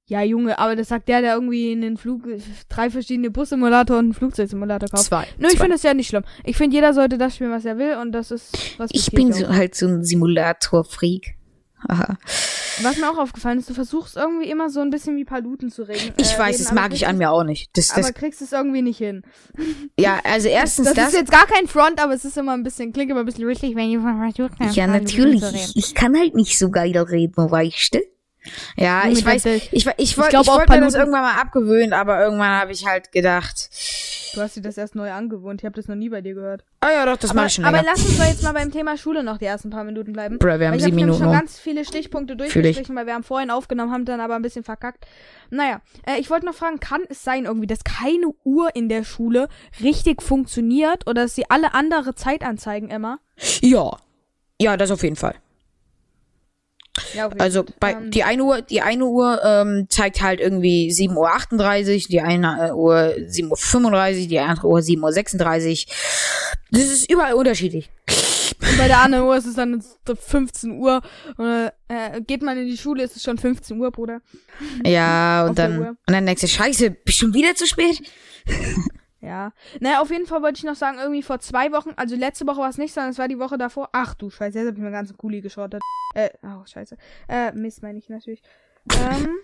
Ja, 0.06 0.22
Junge, 0.22 0.58
aber 0.58 0.76
das 0.76 0.88
sagt 0.88 1.08
der, 1.08 1.20
der 1.22 1.34
irgendwie 1.34 1.72
in 1.72 1.80
den 1.80 1.96
Flug 1.96 2.22
drei 2.68 2.90
verschiedene 2.90 3.30
Bussimulator 3.30 3.98
und 3.98 4.04
einen 4.06 4.14
Flugzeugsimulator 4.14 4.88
kauft. 4.88 5.04
Zwei. 5.04 5.26
Nur 5.38 5.50
ich 5.50 5.58
finde 5.58 5.76
es 5.76 5.82
ja 5.82 5.94
nicht 5.94 6.08
schlimm. 6.08 6.24
Ich 6.44 6.56
finde, 6.56 6.74
jeder 6.76 6.92
sollte 6.92 7.16
das 7.16 7.36
spielen, 7.36 7.52
was 7.52 7.64
er 7.64 7.78
will 7.78 7.96
und 7.96 8.12
das 8.12 8.30
ist 8.30 8.78
was 8.78 8.90
Ich 8.92 9.10
bin 9.12 9.32
so, 9.32 9.48
halt 9.48 9.74
so 9.74 9.86
ein 9.86 10.04
Simulator-Freak. 10.04 11.36
Aha. 11.88 12.16
Was 12.82 12.96
mir 12.96 13.10
auch 13.10 13.18
aufgefallen 13.18 13.58
ist, 13.58 13.68
du 13.68 13.74
versuchst 13.74 14.16
irgendwie 14.16 14.50
immer 14.50 14.70
so 14.70 14.80
ein 14.80 14.90
bisschen 14.90 15.16
wie 15.16 15.24
Paluten 15.24 15.70
zu 15.70 15.82
reden. 15.82 16.12
Ich 16.16 16.32
äh, 16.32 16.38
weiß, 16.38 16.54
reden, 16.54 16.58
das 16.58 16.66
aber 16.68 16.80
mag 16.80 16.92
ich 16.92 17.06
an 17.06 17.18
mir 17.18 17.30
auch 17.30 17.44
nicht. 17.44 17.76
Das, 17.76 17.90
Aber 17.92 18.00
das, 18.00 18.14
kriegst 18.14 18.42
es 18.42 18.52
irgendwie 18.52 18.82
nicht 18.82 18.98
hin. 18.98 19.22
ja, 19.98 20.20
also 20.24 20.48
erstens 20.48 20.86
Das, 20.86 20.94
das. 20.94 21.08
ist 21.08 21.14
jetzt 21.20 21.30
gar 21.30 21.46
kein 21.46 21.66
Front, 21.66 22.02
aber 22.02 22.14
es 22.14 22.24
ist 22.24 22.36
immer 22.36 22.52
ein 22.52 22.62
bisschen, 22.62 22.92
klingt 22.92 23.10
immer 23.10 23.20
ein 23.20 23.26
bisschen 23.26 23.46
richtig, 23.46 23.76
wenn 23.76 23.90
jemand 23.90 24.34
versucht, 24.36 24.58
ja, 24.74 24.86
natürlich. 24.86 25.42
Ich, 25.54 25.76
ich 25.76 25.94
kann 25.94 26.16
halt 26.16 26.34
nicht 26.34 26.58
so 26.58 26.70
geil 26.70 26.96
reden, 26.96 27.50
weißt 27.50 27.94
du? 27.94 28.00
Ja, 28.76 29.08
ich 29.08 29.24
weiß, 29.24 29.46
ich, 29.46 29.72
ich 29.72 29.86
wollte 30.18 30.30
glaub 30.30 30.42
ich 30.42 30.50
auch 30.50 30.58
wollt 30.58 30.68
mir 30.68 30.80
das 30.80 30.94
irgendwann 30.94 31.22
mal 31.22 31.40
abgewöhnt, 31.40 31.92
aber 31.92 32.22
irgendwann 32.22 32.60
habe 32.60 32.72
ich 32.72 32.86
halt 32.86 33.10
gedacht, 33.10 33.70
Du 34.34 34.40
hast 34.40 34.56
dir 34.56 34.62
das 34.62 34.76
erst 34.76 34.94
neu 34.94 35.10
angewohnt. 35.12 35.60
Ich 35.60 35.64
habe 35.64 35.76
das 35.76 35.88
noch 35.88 35.94
nie 35.94 36.08
bei 36.08 36.20
dir 36.20 36.34
gehört. 36.34 36.64
oh 36.84 36.88
ja, 36.88 37.06
doch, 37.06 37.16
das 37.16 37.30
aber 37.30 37.40
mache 37.40 37.46
ich 37.48 37.54
schon 37.54 37.64
aber 37.64 37.78
länger. 37.78 37.90
lass 37.92 38.04
uns 38.04 38.18
doch 38.18 38.24
jetzt 38.24 38.42
mal 38.42 38.52
beim 38.52 38.70
Thema 38.70 38.96
Schule 38.96 39.22
noch 39.22 39.38
die 39.38 39.44
ersten 39.44 39.70
paar 39.70 39.84
Minuten 39.84 40.12
bleiben. 40.12 40.38
Bruh, 40.38 40.58
wir 40.58 40.68
haben 40.68 40.74
ich 40.74 40.82
sieben 40.82 40.96
habe 40.96 41.06
nämlich 41.06 41.18
Minuten 41.18 41.22
schon 41.22 41.32
ganz 41.32 41.58
viele 41.58 41.84
Stichpunkte 41.84 42.32
ich. 42.34 42.38
durchgestrichen, 42.38 42.96
weil 42.96 43.06
wir 43.06 43.14
haben 43.14 43.22
vorhin 43.22 43.50
aufgenommen, 43.50 43.92
haben 43.92 44.04
dann 44.04 44.20
aber 44.20 44.34
ein 44.36 44.42
bisschen 44.42 44.64
verkackt. 44.64 45.06
Naja, 45.50 45.80
äh, 46.06 46.18
ich 46.18 46.30
wollte 46.30 46.46
noch 46.46 46.54
fragen, 46.54 46.80
kann 46.80 47.02
es 47.08 47.22
sein 47.22 47.44
irgendwie, 47.44 47.66
dass 47.66 47.84
keine 47.84 48.26
Uhr 48.44 48.74
in 48.74 48.88
der 48.88 49.04
Schule 49.04 49.48
richtig 49.82 50.22
funktioniert 50.22 51.06
oder 51.06 51.22
dass 51.22 51.34
sie 51.34 51.48
alle 51.50 51.74
andere 51.74 52.14
Zeit 52.14 52.42
anzeigen 52.42 52.88
immer? 52.90 53.18
Ja. 53.60 53.96
Ja, 54.60 54.76
das 54.76 54.90
auf 54.90 55.02
jeden 55.02 55.16
Fall. 55.16 55.34
Ja, 57.14 57.28
Also 57.38 57.64
bei 57.80 57.92
Ähm, 57.92 58.10
die 58.10 58.24
eine 58.24 58.44
Uhr, 58.44 58.62
die 58.62 58.80
eine 58.80 59.06
Uhr 59.06 59.40
ähm, 59.44 59.86
zeigt 59.88 60.22
halt 60.22 60.40
irgendwie 60.40 60.90
7.38 60.90 61.94
Uhr, 61.94 62.08
die 62.08 62.20
eine 62.20 62.68
äh, 62.68 62.72
Uhr 62.72 63.14
7.35 63.16 64.22
Uhr, 64.22 64.28
die 64.28 64.38
andere 64.40 64.68
Uhr 64.68 64.80
7.36 64.80 65.86
Uhr. 65.86 65.94
Das 66.70 66.82
ist 66.82 67.10
überall 67.10 67.34
unterschiedlich. 67.34 67.90
und 68.60 68.78
bei 68.78 68.88
der 68.88 69.00
anderen 69.00 69.24
Uhr 69.24 69.36
ist 69.36 69.46
es 69.46 69.54
dann 69.54 69.82
15 70.06 70.72
Uhr. 70.72 71.00
Und, 71.36 71.70
äh, 71.88 72.20
geht 72.26 72.42
man 72.42 72.58
in 72.58 72.66
die 72.66 72.76
Schule, 72.76 73.04
ist 73.04 73.16
es 73.16 73.22
schon 73.22 73.38
15 73.38 73.78
Uhr, 73.78 73.90
Bruder. 73.90 74.20
Ja, 74.84 75.46
und 75.46 75.58
dann 75.58 75.80
und 75.80 75.96
dann 76.06 76.26
denkst 76.26 76.42
du, 76.42 76.48
scheiße, 76.48 76.90
bist 76.90 77.18
schon 77.18 77.34
wieder 77.34 77.54
zu 77.54 77.66
spät? 77.66 78.00
Ja. 79.24 79.52
Naja, 79.80 80.00
auf 80.00 80.10
jeden 80.10 80.26
Fall 80.26 80.42
wollte 80.42 80.58
ich 80.58 80.64
noch 80.64 80.74
sagen, 80.74 80.98
irgendwie 80.98 81.22
vor 81.22 81.38
zwei 81.38 81.72
Wochen, 81.72 81.90
also 81.96 82.14
letzte 82.14 82.46
Woche 82.46 82.60
war 82.60 82.68
es 82.68 82.78
nicht, 82.78 82.92
sondern 82.92 83.10
es 83.10 83.18
war 83.18 83.28
die 83.28 83.38
Woche 83.38 83.56
davor. 83.56 83.88
Ach 83.92 84.14
du 84.14 84.28
Scheiße, 84.28 84.58
jetzt 84.58 84.68
hab 84.68 84.76
ich 84.76 84.82
mir 84.82 84.90
ganz 84.90 85.16
Kuli 85.16 85.40
geschrottet. 85.40 85.80
Äh, 86.14 86.28
oh, 86.42 86.64
scheiße. 86.66 86.96
Äh, 87.28 87.52
Mist 87.52 87.82
meine 87.82 87.98
ich 87.98 88.08
natürlich. 88.10 88.42
ähm, 88.92 89.36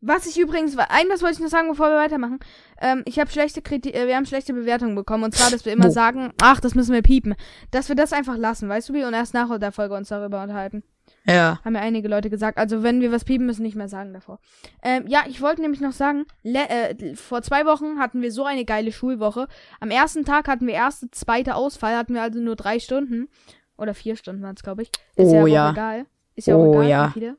was 0.00 0.26
ich 0.26 0.38
übrigens, 0.38 0.78
ein 0.78 1.06
was 1.08 1.22
wollte 1.22 1.34
ich 1.34 1.40
noch 1.40 1.48
sagen, 1.48 1.68
bevor 1.68 1.88
wir 1.88 1.96
weitermachen. 1.96 2.38
Ähm, 2.80 3.02
ich 3.04 3.18
habe 3.18 3.30
schlechte 3.30 3.62
Kriti 3.62 3.90
äh, 3.90 4.06
wir 4.06 4.14
haben 4.14 4.26
schlechte 4.26 4.54
Bewertungen 4.54 4.94
bekommen. 4.94 5.24
Und 5.24 5.34
zwar, 5.34 5.50
dass 5.50 5.64
wir 5.64 5.72
immer 5.72 5.86
Wo? 5.86 5.90
sagen, 5.90 6.32
ach, 6.40 6.60
das 6.60 6.76
müssen 6.76 6.94
wir 6.94 7.02
piepen. 7.02 7.34
Dass 7.72 7.88
wir 7.88 7.96
das 7.96 8.12
einfach 8.12 8.36
lassen, 8.36 8.68
weißt 8.68 8.90
du 8.90 8.94
wie? 8.94 9.04
Und 9.04 9.14
erst 9.14 9.34
nach 9.34 9.58
der 9.58 9.72
Folge 9.72 9.96
uns 9.96 10.08
darüber 10.08 10.40
unterhalten. 10.42 10.84
Ja. 11.28 11.60
Haben 11.64 11.72
mir 11.74 11.80
einige 11.80 12.08
Leute 12.08 12.30
gesagt. 12.30 12.58
Also, 12.58 12.82
wenn 12.82 13.00
wir 13.00 13.12
was 13.12 13.24
piepen, 13.24 13.46
müssen 13.46 13.62
nicht 13.62 13.76
mehr 13.76 13.88
sagen 13.88 14.12
davor. 14.14 14.38
Ähm, 14.82 15.06
ja, 15.06 15.24
ich 15.28 15.42
wollte 15.42 15.60
nämlich 15.60 15.80
noch 15.80 15.92
sagen, 15.92 16.24
le 16.42 16.68
äh, 16.68 17.14
vor 17.14 17.42
zwei 17.42 17.66
Wochen 17.66 17.98
hatten 17.98 18.22
wir 18.22 18.32
so 18.32 18.44
eine 18.44 18.64
geile 18.64 18.92
Schulwoche. 18.92 19.46
Am 19.80 19.90
ersten 19.90 20.24
Tag 20.24 20.48
hatten 20.48 20.66
wir 20.66 20.74
erste, 20.74 21.10
zweite 21.10 21.54
Ausfall, 21.54 21.96
hatten 21.96 22.14
wir 22.14 22.22
also 22.22 22.40
nur 22.40 22.56
drei 22.56 22.78
Stunden. 22.78 23.28
Oder 23.76 23.94
vier 23.94 24.16
Stunden 24.16 24.42
waren 24.42 24.56
es, 24.56 24.62
glaube 24.62 24.82
ich. 24.82 24.88
Ist 25.16 25.28
Oh, 25.28 25.46
ja, 25.46 25.46
ja. 25.46 25.66
auch 25.68 25.72
egal. 25.72 26.06
Ist 26.34 26.46
ja 26.48 26.56
auch 26.56 26.64
Oh, 26.64 26.72
egal, 26.80 26.88
ja. 26.88 27.08
wie 27.08 27.12
viele. 27.12 27.36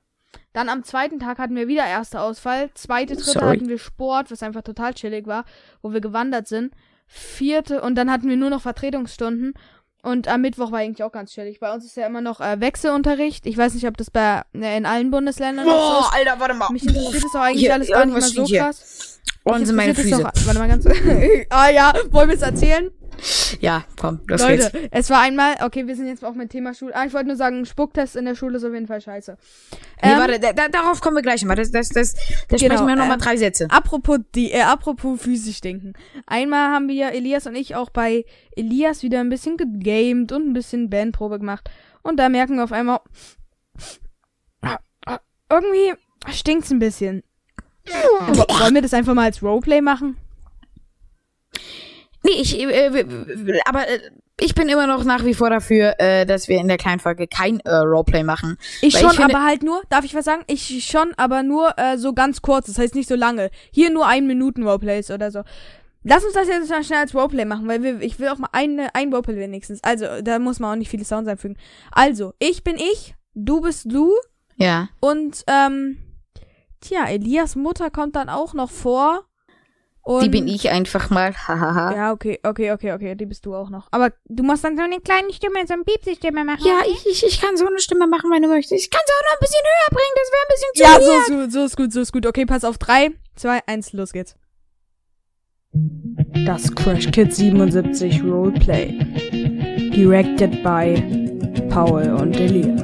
Dann 0.53 0.69
am 0.69 0.83
zweiten 0.83 1.19
Tag 1.19 1.37
hatten 1.37 1.55
wir 1.55 1.67
wieder 1.67 1.85
erster 1.85 2.21
Ausfall. 2.21 2.69
Zweite, 2.75 3.15
dritte 3.15 3.31
Sorry. 3.31 3.57
hatten 3.57 3.69
wir 3.69 3.77
Sport, 3.79 4.31
was 4.31 4.43
einfach 4.43 4.61
total 4.61 4.93
chillig 4.93 5.25
war, 5.27 5.45
wo 5.81 5.91
wir 5.93 6.01
gewandert 6.01 6.47
sind. 6.47 6.73
Vierte, 7.07 7.81
und 7.81 7.95
dann 7.95 8.11
hatten 8.11 8.29
wir 8.29 8.37
nur 8.37 8.49
noch 8.51 8.61
Vertretungsstunden. 8.61 9.53
Und 10.01 10.27
am 10.29 10.41
Mittwoch 10.41 10.71
war 10.71 10.79
eigentlich 10.79 11.03
auch 11.03 11.11
ganz 11.11 11.31
chillig. 11.33 11.59
Bei 11.59 11.73
uns 11.73 11.83
ist 11.83 11.97
ja 11.97 12.07
immer 12.07 12.21
noch 12.21 12.39
äh, 12.39 12.59
Wechselunterricht. 12.61 13.45
Ich 13.45 13.57
weiß 13.57 13.73
nicht, 13.73 13.85
ob 13.85 13.97
das 13.97 14.09
bei 14.09 14.43
äh, 14.53 14.77
in 14.77 14.85
allen 14.85 15.11
Bundesländern 15.11 15.65
noch 15.65 15.73
so 15.73 15.77
Boah, 15.77 15.99
ist. 15.99 16.13
Alter, 16.13 16.39
warte 16.39 16.53
mal. 16.53 16.69
Mich 16.71 16.83
interessiert 16.87 17.23
das 17.23 17.35
auch 17.35 17.41
eigentlich 17.41 17.61
Hier, 17.61 17.73
alles 17.73 17.89
gar 17.89 18.05
nicht 18.05 18.13
mehr 18.13 18.23
irgendwas 18.23 18.33
so 18.33 18.45
hier. 18.45 18.61
krass. 18.61 19.19
Und 19.43 19.65
sind 19.65 19.75
meine 19.75 19.95
Füße. 19.95 20.09
das 20.09 20.19
Auch, 20.21 20.45
warte 20.45 20.59
mal 20.59 20.67
ganz. 20.67 20.85
ah 21.49 21.69
ja, 21.69 21.93
wollen 22.11 22.29
wir 22.29 22.35
es 22.35 22.41
erzählen? 22.41 22.91
Ja, 23.59 23.83
komm, 23.99 24.19
los 24.27 24.41
Leute, 24.41 24.69
geht's. 24.71 24.87
es 24.91 25.09
war 25.09 25.21
einmal, 25.21 25.55
okay, 25.63 25.87
wir 25.87 25.95
sind 25.95 26.07
jetzt 26.07 26.23
auch 26.23 26.33
mit 26.35 26.49
Thema 26.51 26.73
Schule. 26.73 26.95
Ah, 26.95 27.05
ich 27.05 27.13
wollte 27.13 27.27
nur 27.27 27.35
sagen, 27.35 27.65
Spucktest 27.65 28.15
in 28.15 28.25
der 28.25 28.35
Schule 28.35 28.57
ist 28.57 28.63
auf 28.63 28.73
jeden 28.73 28.87
Fall 28.87 29.01
scheiße. 29.01 29.37
Nee, 29.71 29.77
Ähm, 30.11 30.17
warte, 30.19 30.39
da, 30.39 30.53
da, 30.53 30.67
darauf 30.69 31.01
kommen 31.01 31.15
wir 31.17 31.21
gleich 31.21 31.43
mal. 31.45 31.55
Das, 31.55 31.71
das, 31.71 31.89
das, 31.89 32.13
da 32.13 32.21
Genau, 32.57 32.75
sprechen 32.75 32.87
wir 32.87 32.95
nochmal 32.95 33.17
ähm, 33.17 33.21
drei 33.21 33.37
Sätze. 33.37 33.67
Apropos 33.69 34.19
die, 34.35 34.51
äh, 34.51 34.61
apropos 34.61 35.19
physisch 35.21 35.61
denken. 35.61 35.93
Einmal 36.27 36.69
haben 36.69 36.87
wir 36.87 37.11
Elias 37.11 37.45
und 37.47 37.55
ich 37.55 37.75
auch 37.75 37.89
bei 37.89 38.25
Elias 38.55 39.03
wieder 39.03 39.19
ein 39.19 39.29
bisschen 39.29 39.57
gegamed 39.57 40.31
und 40.31 40.47
ein 40.49 40.53
bisschen 40.53 40.89
Bandprobe 40.89 41.39
gemacht. 41.39 41.69
Und 42.03 42.17
da 42.17 42.29
merken 42.29 42.55
wir 42.57 42.63
auf 42.63 42.71
einmal, 42.71 42.99
irgendwie 45.51 45.93
stinkt's 46.31 46.71
ein 46.71 46.79
bisschen. 46.79 47.23
Wo- 48.27 48.45
Wollen 48.59 48.75
wir 48.75 48.81
das 48.81 48.93
einfach 48.93 49.13
mal 49.13 49.23
als 49.23 49.41
Roleplay 49.41 49.81
machen? 49.81 50.17
Nee, 52.35 52.41
ich, 52.41 52.59
äh, 52.59 52.93
w- 52.93 53.59
aber 53.65 53.87
äh, 53.87 53.99
ich 54.39 54.55
bin 54.55 54.69
immer 54.69 54.87
noch 54.87 55.03
nach 55.03 55.25
wie 55.25 55.33
vor 55.33 55.49
dafür, 55.49 55.95
äh, 55.99 56.25
dass 56.25 56.47
wir 56.47 56.59
in 56.59 56.67
der 56.67 56.77
kleinen 56.77 56.99
Folge 56.99 57.27
kein 57.27 57.59
äh, 57.61 57.75
Roleplay 57.75 58.23
machen. 58.23 58.57
Ich 58.81 58.97
schon, 58.97 59.09
ich 59.11 59.17
finde- 59.17 59.35
aber 59.35 59.43
halt 59.45 59.63
nur, 59.63 59.81
darf 59.89 60.05
ich 60.05 60.15
was 60.15 60.25
sagen? 60.25 60.43
Ich 60.47 60.85
schon, 60.85 61.13
aber 61.17 61.43
nur 61.43 61.77
äh, 61.77 61.97
so 61.97 62.13
ganz 62.13 62.41
kurz, 62.41 62.67
das 62.67 62.77
heißt 62.77 62.95
nicht 62.95 63.09
so 63.09 63.15
lange. 63.15 63.49
Hier 63.71 63.89
nur 63.89 64.05
ein 64.07 64.27
Minuten 64.27 64.63
Roleplays 64.67 65.11
oder 65.11 65.31
so. 65.31 65.41
Lass 66.03 66.23
uns 66.23 66.33
das 66.33 66.47
jetzt 66.47 66.69
mal 66.69 66.83
schnell 66.83 66.99
als 66.99 67.13
Roleplay 67.13 67.43
machen, 67.45 67.67
weil 67.67 67.83
wir, 67.83 68.01
ich 68.01 68.19
will 68.19 68.29
auch 68.29 68.37
mal 68.37 68.47
eine, 68.53 68.95
ein 68.95 69.11
Roleplay 69.13 69.35
wenigstens. 69.35 69.83
Also, 69.83 70.05
da 70.21 70.39
muss 70.39 70.59
man 70.59 70.71
auch 70.71 70.77
nicht 70.77 70.89
viele 70.89 71.03
Sounds 71.03 71.27
einfügen. 71.27 71.57
Also, 71.91 72.33
ich 72.39 72.63
bin 72.63 72.75
ich, 72.77 73.15
du 73.33 73.59
bist 73.59 73.91
du 73.91 74.13
Ja. 74.55 74.87
und, 75.01 75.43
ähm, 75.47 75.97
tja, 76.79 77.05
Elias 77.09 77.57
Mutter 77.57 77.89
kommt 77.89 78.15
dann 78.15 78.29
auch 78.29 78.53
noch 78.53 78.69
vor. 78.71 79.25
Und 80.09 80.23
Die 80.23 80.29
bin 80.29 80.47
ich 80.47 80.71
einfach 80.71 81.11
mal. 81.11 81.35
Hahaha. 81.35 81.93
Ja, 81.93 82.11
okay, 82.11 82.39
okay, 82.41 82.71
okay, 82.71 82.93
okay, 82.93 83.13
die 83.13 83.27
bist 83.27 83.45
du 83.45 83.53
auch 83.53 83.69
noch. 83.69 83.89
Aber 83.91 84.11
du 84.25 84.41
musst 84.41 84.63
dann 84.63 84.75
so 84.75 84.81
eine 84.81 84.99
kleine 84.99 85.31
Stimme, 85.31 85.59
so 85.67 85.75
eine 85.75 85.83
Piepsi-Stimme 85.83 86.43
machen. 86.45 86.65
Ja, 86.65 86.79
ich, 86.89 87.05
ich, 87.05 87.23
ich 87.23 87.39
kann 87.39 87.55
so 87.57 87.67
eine 87.67 87.77
Stimme 87.77 88.07
machen, 88.07 88.31
wenn 88.31 88.41
du 88.41 88.47
möchtest. 88.47 88.83
Ich 88.83 88.89
kann 88.89 89.01
sie 89.05 89.13
auch 89.13 89.23
noch 89.29 89.37
ein 89.37 89.39
bisschen 89.39 89.61
höher 89.61 89.95
bringen, 89.95 90.15
das 90.15 90.31
wäre 90.33 90.41
ein 90.41 90.51
bisschen 90.55 90.73
zu 90.73 90.81
Ja, 90.81 90.99
so 90.99 91.11
ist 91.19 91.27
gut, 91.29 91.51
so 91.51 91.63
ist 91.63 91.77
gut, 91.77 91.93
so 91.93 92.01
ist 92.01 92.11
gut. 92.11 92.25
Okay, 92.25 92.47
pass 92.47 92.63
auf. 92.63 92.79
Drei, 92.79 93.11
zwei, 93.35 93.59
eins, 93.67 93.93
los 93.93 94.11
geht's. 94.11 94.35
Das 96.43 96.73
Crash 96.73 97.11
Kids 97.11 97.37
77 97.37 98.23
Roleplay. 98.23 98.93
Directed 99.93 100.63
by 100.63 100.95
Paul 101.69 102.09
und 102.13 102.35
Elias. 102.35 102.81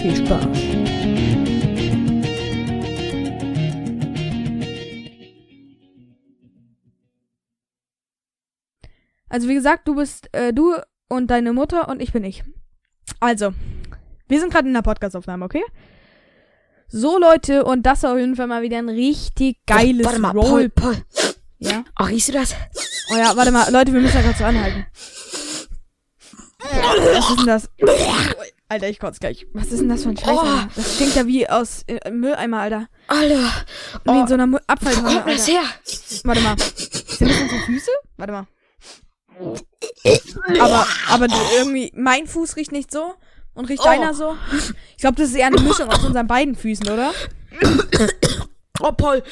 Viel 0.00 0.16
Spaß. 0.16 1.41
Also 9.32 9.48
wie 9.48 9.54
gesagt, 9.54 9.88
du 9.88 9.94
bist 9.94 10.28
äh, 10.32 10.52
du 10.52 10.74
und 11.08 11.28
deine 11.30 11.54
Mutter 11.54 11.88
und 11.88 12.02
ich 12.02 12.12
bin 12.12 12.22
ich. 12.22 12.44
Also, 13.18 13.54
wir 14.28 14.38
sind 14.40 14.52
gerade 14.52 14.68
in 14.68 14.74
der 14.74 14.82
Podcastaufnahme, 14.82 15.46
okay? 15.46 15.62
So 16.88 17.18
Leute, 17.18 17.64
und 17.64 17.84
das 17.84 18.00
ist 18.00 18.04
auf 18.04 18.18
jeden 18.18 18.36
Fall 18.36 18.46
mal 18.46 18.60
wieder 18.60 18.76
ein 18.76 18.90
richtig 18.90 19.56
geiles 19.66 20.02
oh, 20.06 20.10
Warte 20.10 20.20
mal, 20.20 20.30
Roll. 20.32 20.68
Paul, 20.68 20.92
Paul. 20.92 21.04
Ja. 21.58 21.82
Oh, 21.98 22.04
riechst 22.04 22.28
du 22.28 22.32
das? 22.32 22.54
Oh 23.10 23.16
ja, 23.16 23.34
warte 23.34 23.50
mal, 23.52 23.72
Leute, 23.72 23.94
wir 23.94 24.00
müssen 24.02 24.14
da 24.16 24.20
gerade 24.20 24.36
so 24.36 24.44
anhalten. 24.44 24.84
Was 26.58 27.30
ist 27.30 27.38
denn 27.38 27.46
das? 27.46 27.70
Alter, 28.68 28.88
ich 28.90 28.98
kotze 29.00 29.18
gleich. 29.20 29.46
Was 29.54 29.68
ist 29.68 29.80
denn 29.80 29.88
das 29.88 30.02
für 30.02 30.10
ein 30.10 30.16
Scheiß? 30.18 30.28
Oh. 30.28 30.40
Alter? 30.40 30.68
Das 30.76 30.96
klingt 30.98 31.14
ja 31.14 31.26
wie 31.26 31.48
aus 31.48 31.84
äh, 31.86 32.10
Mülleimer, 32.10 32.60
Alter. 32.60 32.88
Alter. 33.08 33.50
Wie 34.04 34.10
Oh, 34.10 34.20
in 34.20 34.26
so 34.26 34.34
einer 34.34 34.46
Mu- 34.46 34.58
wo 34.58 34.62
Abfalltonne, 34.66 35.22
kommt 35.22 35.26
das 35.28 35.48
Alter. 35.48 35.52
her? 35.52 35.62
Warte 36.24 36.40
mal. 36.42 36.56
Sind 36.58 37.30
das 37.30 37.40
unsere 37.40 37.60
Füße? 37.62 37.90
Warte 38.18 38.32
mal. 38.32 38.46
Aber, 40.60 40.86
aber 41.10 41.28
du, 41.28 41.36
irgendwie, 41.56 41.92
mein 41.94 42.26
Fuß 42.26 42.56
riecht 42.56 42.72
nicht 42.72 42.90
so 42.90 43.14
und 43.54 43.68
riecht 43.68 43.82
Oh. 43.82 43.86
deiner 43.86 44.14
so. 44.14 44.36
Ich 44.96 44.98
glaube, 45.00 45.16
das 45.16 45.30
ist 45.30 45.36
eher 45.36 45.46
eine 45.48 45.60
Mischung 45.60 45.88
aus 45.88 46.02
unseren 46.04 46.26
beiden 46.26 46.54
Füßen, 46.54 46.88
oder? 46.88 47.12
Oh, 48.80 48.92
Paul. 48.92 49.22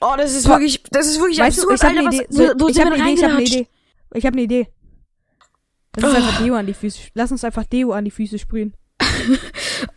Oh, 0.00 0.14
das 0.16 0.34
ist 0.34 0.44
Paul. 0.44 0.56
wirklich, 0.56 0.82
das 0.90 1.06
ist 1.06 1.18
wirklich 1.18 1.38
Weißt 1.38 1.58
du, 1.58 1.70
absurd, 1.70 1.78
ich 1.78 1.84
habe 1.84 1.98
Alter. 1.98 2.08
eine 2.10 2.18
Was, 2.18 2.36
Idee. 2.36 2.48
So, 2.54 2.64
wo, 2.64 2.68
ich 2.68 2.80
habe 2.80 2.92
eine 2.94 3.02
Idee, 3.02 3.14
ich 3.14 3.24
habe 3.24 3.32
eine? 3.34 3.42
Idee. 3.42 3.68
Ich 4.14 4.26
habe 4.26 4.34
eine 4.34 4.42
Idee. 4.42 4.68
Lass 5.98 6.04
uns 6.12 6.16
einfach 6.16 6.42
Deo 6.42 6.54
an 6.56 6.66
die 6.66 6.74
Füße, 6.74 6.98
lass 7.14 7.32
uns 7.32 7.44
einfach 7.44 7.64
Deo 7.64 7.92
an 7.92 8.04
die 8.04 8.10
Füße 8.10 8.38
sprühen. 8.38 8.74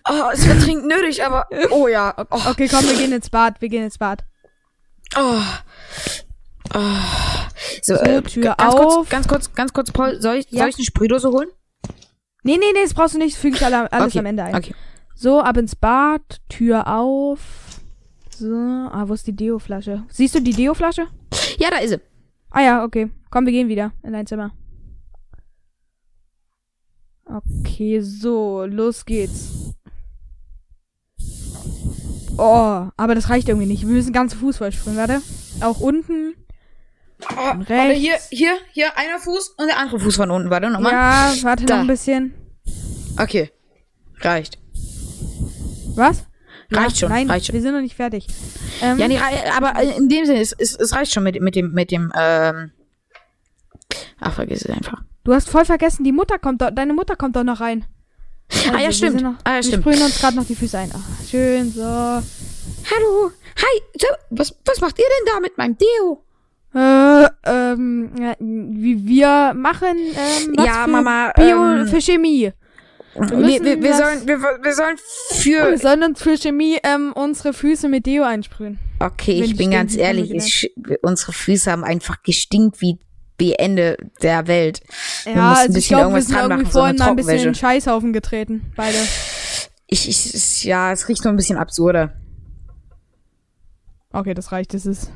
Oh, 0.09 0.29
es 0.33 0.45
wird 0.45 0.65
dringend 0.65 0.87
nötig, 0.87 1.23
aber, 1.23 1.47
oh 1.69 1.87
ja. 1.87 2.13
Oh, 2.31 2.41
Okay, 2.49 2.67
komm, 2.69 2.83
wir 2.85 2.95
gehen 2.97 3.13
ins 3.13 3.29
Bad, 3.29 3.61
wir 3.61 3.69
gehen 3.69 3.83
ins 3.83 3.97
Bad. 3.97 4.25
oh. 5.15 5.41
Oh. 6.73 6.79
So, 7.83 7.93
äh, 7.95 8.21
Tür 8.21 8.55
ganz 8.57 8.73
auf. 8.75 8.95
kurz, 8.95 9.09
ganz 9.09 9.27
kurz, 9.27 9.53
ganz 9.53 9.73
kurz, 9.73 9.91
Paul, 9.91 10.21
soll 10.21 10.35
ich, 10.35 10.51
Ja. 10.51 10.59
soll 10.59 10.69
ich 10.69 10.75
eine 10.75 10.85
Sprühdose 10.85 11.29
holen? 11.31 11.49
Nee, 12.43 12.57
nee, 12.57 12.65
nee, 12.73 12.83
das 12.83 12.93
brauchst 12.93 13.15
du 13.15 13.19
nicht, 13.19 13.35
das 13.35 13.41
füge 13.41 13.55
ich 13.57 13.65
alle, 13.65 13.91
alles 13.91 14.07
okay. 14.13 14.19
am 14.19 14.25
Ende 14.25 14.43
ein. 14.43 14.55
Okay. 14.55 14.73
So, 15.15 15.41
ab 15.41 15.57
ins 15.57 15.75
Bad, 15.75 16.21
Tür 16.47 16.87
auf. 16.87 17.39
So, 18.37 18.55
ah, 18.55 19.03
wo 19.07 19.13
ist 19.13 19.27
die 19.27 19.35
Deo-Flasche? 19.35 20.05
Siehst 20.09 20.35
du 20.35 20.41
die 20.41 20.53
Deo-Flasche? 20.53 21.07
Ja, 21.57 21.69
da 21.69 21.77
ist 21.79 21.89
sie. 21.89 21.99
Ah 22.51 22.61
ja, 22.61 22.83
okay. 22.83 23.09
Komm, 23.29 23.45
wir 23.45 23.51
gehen 23.51 23.67
wieder 23.67 23.91
in 24.01 24.13
dein 24.13 24.25
Zimmer. 24.25 24.51
Okay, 27.25 27.99
so, 28.01 28.65
los 28.65 29.05
geht's. 29.05 29.75
Oh, 32.37 32.87
aber 32.95 33.13
das 33.15 33.29
reicht 33.29 33.49
irgendwie 33.49 33.67
nicht. 33.67 33.85
Wir 33.85 33.93
müssen 33.93 34.13
ganz 34.13 34.33
Fuß 34.33 34.57
vollsprühen, 34.57 34.95
warte. 34.95 35.21
Auch 35.61 35.81
unten. 35.81 36.33
Oh, 37.21 37.51
Und 37.51 37.69
warte, 37.69 37.73
rechts. 37.73 37.99
hier, 38.01 38.15
hier, 38.29 38.53
hier, 38.71 38.97
einer 38.97 39.19
Fuß 39.19 39.55
und 39.57 39.67
der 39.67 39.77
andere 39.77 39.99
Fuß 39.99 40.15
von 40.15 40.31
unten. 40.31 40.49
Warte 40.49 40.69
nochmal. 40.69 40.93
Ja, 40.93 41.33
warte 41.41 41.65
Da. 41.65 41.75
noch 41.75 41.81
ein 41.81 41.87
bisschen. 41.87 42.33
Okay. 43.17 43.51
Reicht. 44.21 44.57
Was? 45.95 46.25
Reicht 46.71 46.97
schon, 46.99 47.09
Nein, 47.09 47.29
reicht 47.29 47.47
schon. 47.47 47.55
wir 47.55 47.61
sind 47.61 47.73
noch 47.73 47.81
nicht 47.81 47.95
fertig. 47.95 48.27
Ähm, 48.81 48.99
Ja, 48.99 49.07
nee, 49.07 49.19
aber 49.57 49.81
in 49.81 50.07
dem 50.07 50.25
Sinne, 50.25 50.39
es, 50.39 50.53
es, 50.57 50.75
es 50.75 50.93
reicht 50.93 51.11
schon 51.11 51.23
mit, 51.23 51.41
mit 51.41 51.55
dem, 51.55 51.71
mit 51.73 51.91
dem, 51.91 52.11
ähm. 52.15 52.71
Ach, 54.19 54.33
vergiss 54.33 54.63
es 54.63 54.69
einfach. 54.69 55.01
Du 55.23 55.33
hast 55.33 55.49
voll 55.49 55.65
vergessen, 55.65 56.03
die 56.03 56.11
Mutter 56.11 56.37
kommt 56.39 56.61
doch, 56.61 56.69
deine 56.71 56.93
Mutter 56.93 57.15
kommt 57.15 57.35
doch 57.35 57.43
noch 57.43 57.59
rein. 57.59 57.85
Also, 58.51 58.69
ah, 58.71 58.77
ja, 58.77 58.85
wir 58.85 58.91
stimmt. 58.93 59.21
Noch, 59.21 59.33
ah, 59.43 59.49
ja, 59.49 59.55
wir 59.57 59.63
stimmt. 59.63 59.83
sprühen 59.83 60.01
uns 60.01 60.19
gerade 60.19 60.35
noch 60.37 60.45
die 60.45 60.55
Füße 60.55 60.77
ein. 60.77 60.91
Ach, 60.93 61.27
schön, 61.29 61.71
so. 61.71 61.81
Hallo. 61.83 63.31
Hi. 63.57 63.81
Was, 64.29 64.55
was 64.65 64.79
macht 64.81 64.97
ihr 64.99 65.05
denn 65.05 65.33
da 65.33 65.39
mit 65.39 65.57
meinem 65.57 65.77
Deo? 65.77 66.23
Äh, 66.75 67.25
ähm, 67.45 68.11
wie 68.39 69.05
wir 69.07 69.53
machen, 69.55 69.97
ähm, 69.97 70.53
was 70.55 70.65
Ja, 70.65 70.83
für 70.85 70.89
Mama, 70.91 71.31
Bio, 71.35 71.65
ähm, 71.65 71.87
für 71.87 71.99
Chemie. 72.01 72.51
Wir, 73.15 73.29
wir, 73.63 73.63
wir, 73.81 73.89
das- 73.89 73.97
sollen, 73.97 74.27
wir, 74.27 74.39
wir 74.39 74.73
sollen 74.75 74.97
Wir 75.41 75.65
für. 75.65 75.77
sollen 75.79 76.03
uns 76.03 76.21
für 76.21 76.37
Chemie, 76.37 76.77
ähm, 76.83 77.11
unsere 77.15 77.53
Füße 77.53 77.89
mit 77.89 78.05
Deo 78.05 78.23
einsprühen. 78.23 78.77
Okay, 78.99 79.41
ich 79.43 79.55
bin 79.57 79.71
ganz 79.71 79.95
ehrlich, 79.97 80.29
wir 80.29 80.37
ich, 80.37 80.71
unsere 81.01 81.31
Füße 81.33 81.71
haben 81.71 81.83
einfach 81.83 82.21
gestinkt 82.21 82.81
wie, 82.81 82.99
wie 83.39 83.53
Ende 83.53 83.97
der 84.21 84.47
Welt. 84.47 84.81
Wir 85.23 85.33
Ja, 85.33 85.39
ein 85.51 85.57
also 85.57 85.69
ich 85.69 85.73
bisschen 85.75 85.97
glaube, 85.97 86.15
wir 86.15 86.21
sind 86.21 86.35
dran 86.35 86.43
irgendwie 86.51 86.63
machen, 86.63 86.71
so 86.73 86.79
vorhin 86.79 86.95
mal 86.97 87.09
ein 87.09 87.15
bisschen 87.15 87.37
in 87.37 87.43
den. 87.45 87.55
Scheißhaufen 87.55 88.13
getreten, 88.13 88.71
beide. 88.75 88.97
Ich, 89.87 90.07
ich, 90.07 90.63
ja, 90.65 90.91
es 90.91 91.07
riecht 91.09 91.23
nur 91.23 91.33
ein 91.33 91.37
bisschen 91.37 91.57
absurder. 91.57 92.13
Okay, 94.13 94.33
das 94.35 94.51
reicht, 94.51 94.73
das 94.75 94.85
ist. 94.85 95.11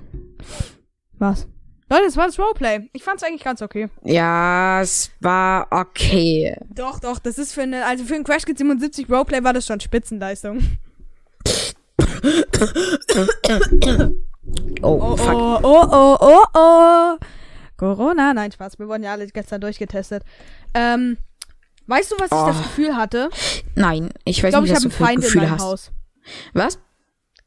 Was? 1.20 1.48
Leute, 1.90 2.06
das 2.06 2.18
war 2.18 2.26
das 2.26 2.40
Roleplay. 2.40 2.90
Ich 2.94 3.04
fand's 3.04 3.24
eigentlich 3.24 3.44
ganz 3.44 3.62
okay. 3.62 3.90
Ja, 4.04 4.82
es 4.82 5.12
war 5.20 5.68
okay. 5.70 6.58
Doch, 6.74 7.00
doch, 7.00 7.20
das 7.20 7.38
ist 7.38 7.54
für 7.54 7.62
eine, 7.64 7.86
also 7.86 8.04
für 8.04 8.16
ein 8.16 8.24
Crash 8.24 8.46
Kit 8.46 8.58
77 8.58 9.10
Roleplay 9.10 9.44
war 9.44 9.54
das 9.54 9.66
schon 9.66 9.80
Spitzenleistung. 9.80 10.60
Oh, 14.82 15.00
Oh, 15.02 15.18
fuck. 15.18 15.34
oh, 15.34 15.60
oh, 15.64 15.88
oh, 15.92 16.18
oh, 16.20 16.46
oh. 16.54 17.18
Corona? 17.78 18.34
Nein, 18.34 18.52
Spaß. 18.52 18.80
Wir 18.80 18.88
wurden 18.88 19.04
ja 19.04 19.12
alle 19.12 19.28
gestern 19.28 19.62
durchgetestet. 19.62 20.24
Ähm, 20.74 21.18
weißt 21.88 22.12
du, 22.12 22.16
was 22.20 22.28
ich 22.32 22.38
Oh. 22.38 22.48
das 22.48 22.58
Gefühl 22.64 22.96
hatte? 22.96 23.30
Nein, 23.76 24.10
ich 24.26 24.38
Ich 24.38 24.44
weiß 24.44 24.52
glaube, 24.52 24.68
nicht, 24.68 24.72
ich 24.72 24.78
was 24.78 24.84
habe 24.86 24.90
du 24.90 24.96
einen 24.96 24.98
für 24.98 25.04
Feind 25.06 25.18
in 25.18 25.22
Gefühle 25.24 25.46
meinem 25.46 25.54
hast. 25.54 25.62
Haus. 25.64 25.92
Was? 26.54 26.80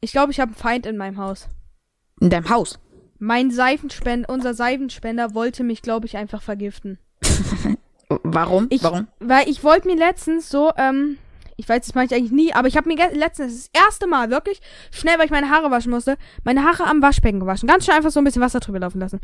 Ich 0.01 0.11
glaube, 0.11 0.31
ich 0.31 0.39
habe 0.39 0.49
einen 0.49 0.55
Feind 0.59 0.85
in 0.85 0.97
meinem 0.97 1.17
Haus. 1.17 1.47
In 2.19 2.29
deinem 2.29 2.49
Haus? 2.49 2.79
Mein 3.19 3.51
Seifenspender, 3.51 4.29
unser 4.29 4.53
Seifenspender 4.53 5.33
wollte 5.33 5.63
mich, 5.63 5.81
glaube 5.81 6.05
ich, 6.05 6.17
einfach 6.17 6.41
vergiften. 6.41 6.99
Warum? 8.09 8.67
Ich, 8.69 8.83
Warum? 8.83 9.07
Weil 9.19 9.49
ich 9.49 9.63
wollte 9.63 9.87
mir 9.87 9.95
letztens 9.97 10.49
so, 10.49 10.71
ähm, 10.77 11.17
ich 11.57 11.67
weiß, 11.67 11.85
das 11.85 11.95
mache 11.95 12.05
ich 12.05 12.13
eigentlich 12.13 12.31
nie, 12.31 12.53
aber 12.53 12.67
ich 12.67 12.77
habe 12.77 12.87
mir 12.87 12.95
letztens 13.13 13.69
das 13.71 13.83
erste 13.85 14.07
Mal 14.07 14.29
wirklich 14.29 14.61
schnell, 14.91 15.17
weil 15.17 15.25
ich 15.25 15.31
meine 15.31 15.49
Haare 15.49 15.71
waschen 15.71 15.91
musste, 15.91 16.17
meine 16.43 16.63
Haare 16.63 16.85
am 16.85 17.01
Waschbecken 17.01 17.39
gewaschen. 17.39 17.67
Ganz 17.67 17.83
schnell 17.83 17.97
einfach 17.97 18.11
so 18.11 18.19
ein 18.21 18.23
bisschen 18.23 18.41
Wasser 18.41 18.59
drüber 18.59 18.79
laufen 18.79 18.99
lassen. 18.99 19.19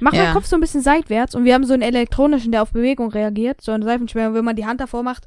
Mach 0.00 0.12
Ja. 0.12 0.24
meinen 0.24 0.34
Kopf 0.34 0.46
so 0.46 0.56
ein 0.56 0.60
bisschen 0.60 0.82
seitwärts 0.82 1.34
und 1.34 1.44
wir 1.44 1.54
haben 1.54 1.64
so 1.64 1.74
einen 1.74 1.82
elektronischen, 1.82 2.50
der 2.50 2.62
auf 2.62 2.72
Bewegung 2.72 3.10
reagiert, 3.12 3.60
so 3.60 3.70
einen 3.72 3.84
Seifenspender, 3.84 4.34
wenn 4.34 4.44
man 4.44 4.56
die 4.56 4.66
Hand 4.66 4.80
davor 4.80 5.02
macht 5.02 5.26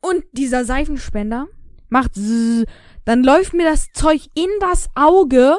und 0.00 0.24
dieser 0.32 0.64
Seifenspender 0.64 1.46
macht 1.90 2.14
zzz, 2.14 2.64
dann 3.04 3.22
läuft 3.22 3.54
mir 3.54 3.64
das 3.64 3.92
Zeug 3.92 4.22
in 4.34 4.48
das 4.60 4.88
Auge, 4.96 5.56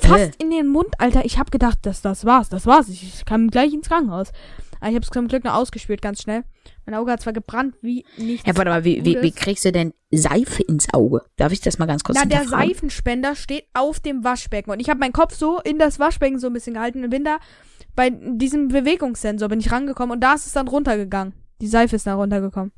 fast 0.00 0.40
Äh. 0.40 0.42
in 0.42 0.50
den 0.50 0.68
Mund, 0.68 0.88
Alter. 0.98 1.24
Ich 1.24 1.38
habe 1.38 1.50
gedacht, 1.50 1.78
das, 1.82 2.02
das 2.02 2.24
war's, 2.24 2.48
das 2.48 2.66
war's. 2.66 2.88
Ich, 2.88 3.24
kam 3.24 3.48
gleich 3.48 3.72
ins 3.72 3.88
Krankenhaus. 3.88 4.32
Aber 4.80 4.88
ich 4.88 4.94
habe 4.94 5.04
es 5.04 5.10
zum 5.10 5.28
Glück 5.28 5.44
noch 5.44 5.54
ausgespürt, 5.54 6.00
ganz 6.00 6.22
schnell. 6.22 6.42
Mein 6.86 6.94
Auge 6.94 7.12
hat 7.12 7.20
zwar 7.20 7.34
gebrannt 7.34 7.74
wie 7.82 8.04
nichts. 8.16 8.46
Ja, 8.46 8.56
warte 8.56 8.70
mal, 8.70 8.84
wie, 8.84 9.04
wie, 9.04 9.20
wie 9.20 9.30
kriegst 9.30 9.64
du 9.66 9.72
denn 9.72 9.92
Seife 10.10 10.62
ins 10.62 10.92
Auge? 10.94 11.22
Darf 11.36 11.52
ich 11.52 11.60
das 11.60 11.78
mal 11.78 11.86
ganz 11.86 12.02
kurz 12.02 12.18
Na, 12.18 12.24
der? 12.24 12.48
Seifenspender 12.48 13.36
steht 13.36 13.66
auf 13.74 14.00
dem 14.00 14.24
Waschbecken 14.24 14.70
und 14.70 14.80
ich 14.80 14.88
habe 14.88 14.98
meinen 14.98 15.12
Kopf 15.12 15.34
so 15.34 15.60
in 15.60 15.78
das 15.78 15.98
Waschbecken 15.98 16.38
so 16.38 16.46
ein 16.46 16.54
bisschen 16.54 16.74
gehalten 16.74 17.04
und 17.04 17.10
bin 17.10 17.24
da 17.24 17.38
bei 17.94 18.08
diesem 18.10 18.68
Bewegungssensor 18.68 19.48
bin 19.48 19.60
ich 19.60 19.70
rangekommen 19.70 20.12
und 20.14 20.20
da 20.20 20.32
ist 20.32 20.46
es 20.46 20.52
dann 20.52 20.68
runtergegangen. 20.68 21.34
Die 21.60 21.66
Seife 21.68 21.96
ist 21.96 22.06
dann 22.06 22.16
runtergekommen. 22.16 22.72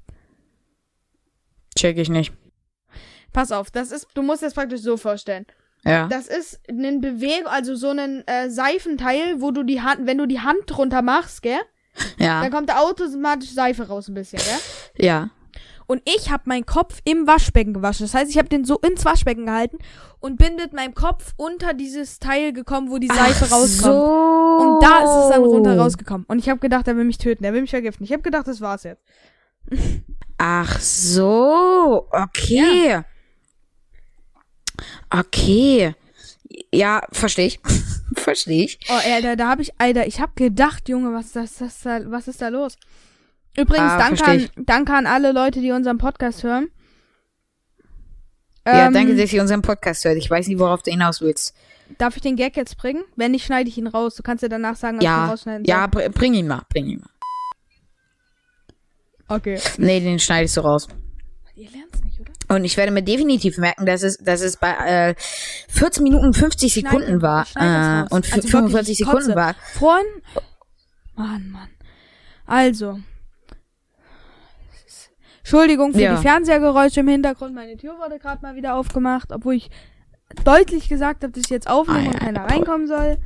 Check 1.78 1.98
ich 1.98 2.08
nicht. 2.08 2.32
Pass 3.32 3.52
auf, 3.52 3.70
das 3.70 3.92
ist, 3.92 4.08
du 4.14 4.22
musst 4.22 4.42
das 4.42 4.54
praktisch 4.54 4.80
so 4.80 4.96
vorstellen. 4.96 5.46
Ja. 5.84 6.06
Das 6.08 6.28
ist 6.28 6.60
ein 6.68 7.00
Bewegung, 7.00 7.46
also 7.46 7.74
so 7.74 7.90
ein 7.90 8.26
äh, 8.26 8.48
Seifenteil, 8.50 9.40
wo 9.40 9.50
du 9.50 9.62
die 9.64 9.80
Hand, 9.82 10.06
wenn 10.06 10.18
du 10.18 10.26
die 10.26 10.40
Hand 10.40 10.58
drunter 10.66 11.02
machst, 11.02 11.42
gell, 11.42 11.58
Ja. 12.18 12.40
dann 12.42 12.52
kommt 12.52 12.68
da 12.68 12.78
automatisch 12.78 13.50
Seife 13.50 13.88
raus 13.88 14.08
ein 14.08 14.14
bisschen, 14.14 14.38
gell? 14.38 15.04
Ja. 15.06 15.30
Und 15.88 16.00
ich 16.04 16.30
habe 16.30 16.44
meinen 16.46 16.64
Kopf 16.64 17.00
im 17.04 17.26
Waschbecken 17.26 17.74
gewaschen. 17.74 18.06
Das 18.06 18.14
heißt, 18.14 18.30
ich 18.30 18.38
habe 18.38 18.48
den 18.48 18.64
so 18.64 18.78
ins 18.78 19.04
Waschbecken 19.04 19.46
gehalten 19.46 19.78
und 20.20 20.38
bin 20.38 20.54
mit 20.54 20.72
meinem 20.72 20.94
Kopf 20.94 21.34
unter 21.36 21.74
dieses 21.74 22.18
Teil 22.20 22.52
gekommen, 22.52 22.90
wo 22.90 22.98
die 22.98 23.08
Seife 23.08 23.46
Ach 23.48 23.52
rauskommt. 23.52 23.80
So. 23.80 24.56
Und 24.60 24.82
da 24.82 25.00
ist 25.00 25.24
es 25.24 25.30
dann 25.32 25.42
runter 25.42 25.76
rausgekommen. 25.76 26.24
Und 26.28 26.38
ich 26.38 26.48
habe 26.48 26.60
gedacht, 26.60 26.86
er 26.88 26.96
will 26.96 27.04
mich 27.04 27.18
töten, 27.18 27.44
er 27.44 27.52
will 27.52 27.60
mich 27.60 27.70
vergiften. 27.70 28.04
Ich 28.04 28.12
habe 28.12 28.22
gedacht, 28.22 28.46
das 28.46 28.60
war's 28.60 28.84
jetzt. 28.84 29.02
Ach 30.38 30.80
so. 30.80 32.06
Okay. 32.10 33.02
Okay. 35.10 35.94
Ja, 36.72 37.02
verstehe 37.12 37.46
ich. 37.46 37.60
verstehe 38.14 38.64
ich. 38.64 38.78
Oh, 38.88 38.92
Alter, 39.12 39.36
da 39.36 39.48
habe 39.48 39.62
ich, 39.62 39.72
Alter, 39.78 40.06
ich 40.06 40.20
habe 40.20 40.32
gedacht, 40.34 40.88
Junge, 40.88 41.12
was 41.14 41.26
ist 41.26 41.36
das, 41.36 41.56
das 41.58 41.80
da, 41.80 42.10
was 42.10 42.28
ist 42.28 42.42
da 42.42 42.48
los? 42.48 42.76
Übrigens, 43.56 43.90
Ah, 43.92 43.98
danke, 43.98 44.24
an, 44.24 44.48
danke 44.56 44.94
an 44.94 45.06
alle 45.06 45.32
Leute, 45.32 45.60
die 45.60 45.72
unseren 45.72 45.98
Podcast 45.98 46.42
hören. 46.42 46.70
Ja, 48.66 48.86
Ähm, 48.86 48.92
danke, 48.94 49.16
dass 49.16 49.32
ihr 49.32 49.42
unseren 49.42 49.62
Podcast 49.62 50.04
hört. 50.04 50.16
Ich 50.16 50.30
weiß 50.30 50.46
nicht, 50.48 50.58
worauf 50.58 50.82
du 50.82 50.90
hinaus 50.90 51.20
willst. 51.20 51.54
Darf 51.98 52.16
ich 52.16 52.22
den 52.22 52.36
Gag 52.36 52.56
jetzt 52.56 52.78
bringen? 52.78 53.02
Wenn 53.16 53.32
nicht, 53.32 53.44
schneide 53.44 53.68
ich 53.68 53.76
ihn 53.76 53.86
raus. 53.86 54.14
Du 54.14 54.22
kannst 54.22 54.42
ja 54.42 54.48
danach 54.48 54.76
sagen, 54.76 54.96
ich 54.98 55.02
ihn 55.02 55.06
Ja, 55.06 55.26
rausschneiden 55.26 55.64
ja, 55.66 55.86
br 55.86 56.08
bring 56.08 56.32
ihn 56.34 56.46
mal, 56.46 56.62
bring 56.70 56.86
ihn 56.86 57.00
mal. 57.00 57.10
Okay. 59.28 59.58
Nee, 59.78 60.00
den 60.00 60.18
schneidest 60.18 60.56
du 60.56 60.60
raus. 60.62 60.88
Ihr 61.54 61.70
lernt's 61.70 62.02
nicht, 62.02 62.18
oder? 62.20 62.31
Und 62.54 62.64
ich 62.64 62.76
werde 62.76 62.92
mir 62.92 63.02
definitiv 63.02 63.56
merken, 63.58 63.86
dass 63.86 64.02
es, 64.02 64.18
dass 64.18 64.40
es 64.42 64.56
bei 64.56 64.70
äh, 64.72 65.14
14 65.68 66.02
Minuten 66.02 66.34
50 66.34 66.72
Schneide- 66.72 66.88
Sekunden 66.90 67.22
war 67.22 67.46
schneide 67.46 68.04
es 68.06 68.12
äh, 68.12 68.14
und 68.14 68.24
Also 68.24 68.36
wirklich, 68.36 68.50
45 68.50 68.90
ich 68.92 68.98
Sekunden 68.98 69.20
kotze. 69.26 69.34
war. 69.36 69.54
Vorhin. 69.74 70.06
Mann, 71.16 71.50
Mann. 71.50 71.68
Also. 72.46 72.98
Entschuldigung 75.38 75.92
für 75.92 76.00
Ja. 76.00 76.16
die 76.16 76.22
Fernsehergeräusche 76.22 77.00
im 77.00 77.08
Hintergrund. 77.08 77.54
Meine 77.54 77.76
Tür 77.76 77.98
wurde 77.98 78.18
gerade 78.18 78.42
mal 78.42 78.54
wieder 78.54 78.74
aufgemacht, 78.74 79.32
obwohl 79.32 79.54
ich 79.54 79.70
deutlich 80.44 80.88
gesagt 80.88 81.22
habe, 81.24 81.32
dass 81.32 81.44
ich 81.44 81.50
jetzt 81.50 81.68
aufnehme 81.68 82.00
Ah, 82.00 82.06
und 82.08 82.12
ja, 82.14 82.18
keiner 82.20 82.44
reinkommen 82.44 82.86
soll. 82.86 83.18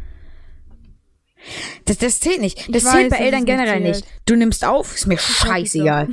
Das, 1.85 1.99
das 1.99 2.18
zählt 2.21 2.40
nicht. 2.40 2.59
Ich 2.61 2.66
Das 2.73 2.85
weiß, 2.85 2.92
zählt 2.92 3.11
bei 3.11 3.16
dass 3.18 3.25
Eltern 3.26 3.40
nicht 3.40 3.47
generell 3.49 3.83
zählt. 3.83 3.97
nicht. 3.97 4.06
Du 4.25 4.35
nimmst 4.35 4.64
auf, 4.64 4.95
ist 4.95 5.06
mir 5.06 5.18
scheißegal. 5.18 6.09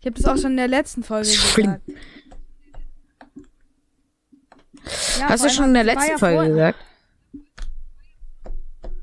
Ich 0.00 0.06
habe 0.06 0.16
das 0.16 0.24
auch 0.24 0.40
schon 0.40 0.52
in 0.52 0.56
der 0.56 0.68
letzten 0.68 1.02
Folge 1.04 1.28
Schlimm. 1.28 1.76
Ja, 5.18 5.28
Hast 5.28 5.44
du 5.44 5.50
schon 5.50 5.66
in 5.66 5.74
der 5.74 5.84
letzten 5.84 6.18
Folge 6.18 6.48
gesagt? 6.48 6.78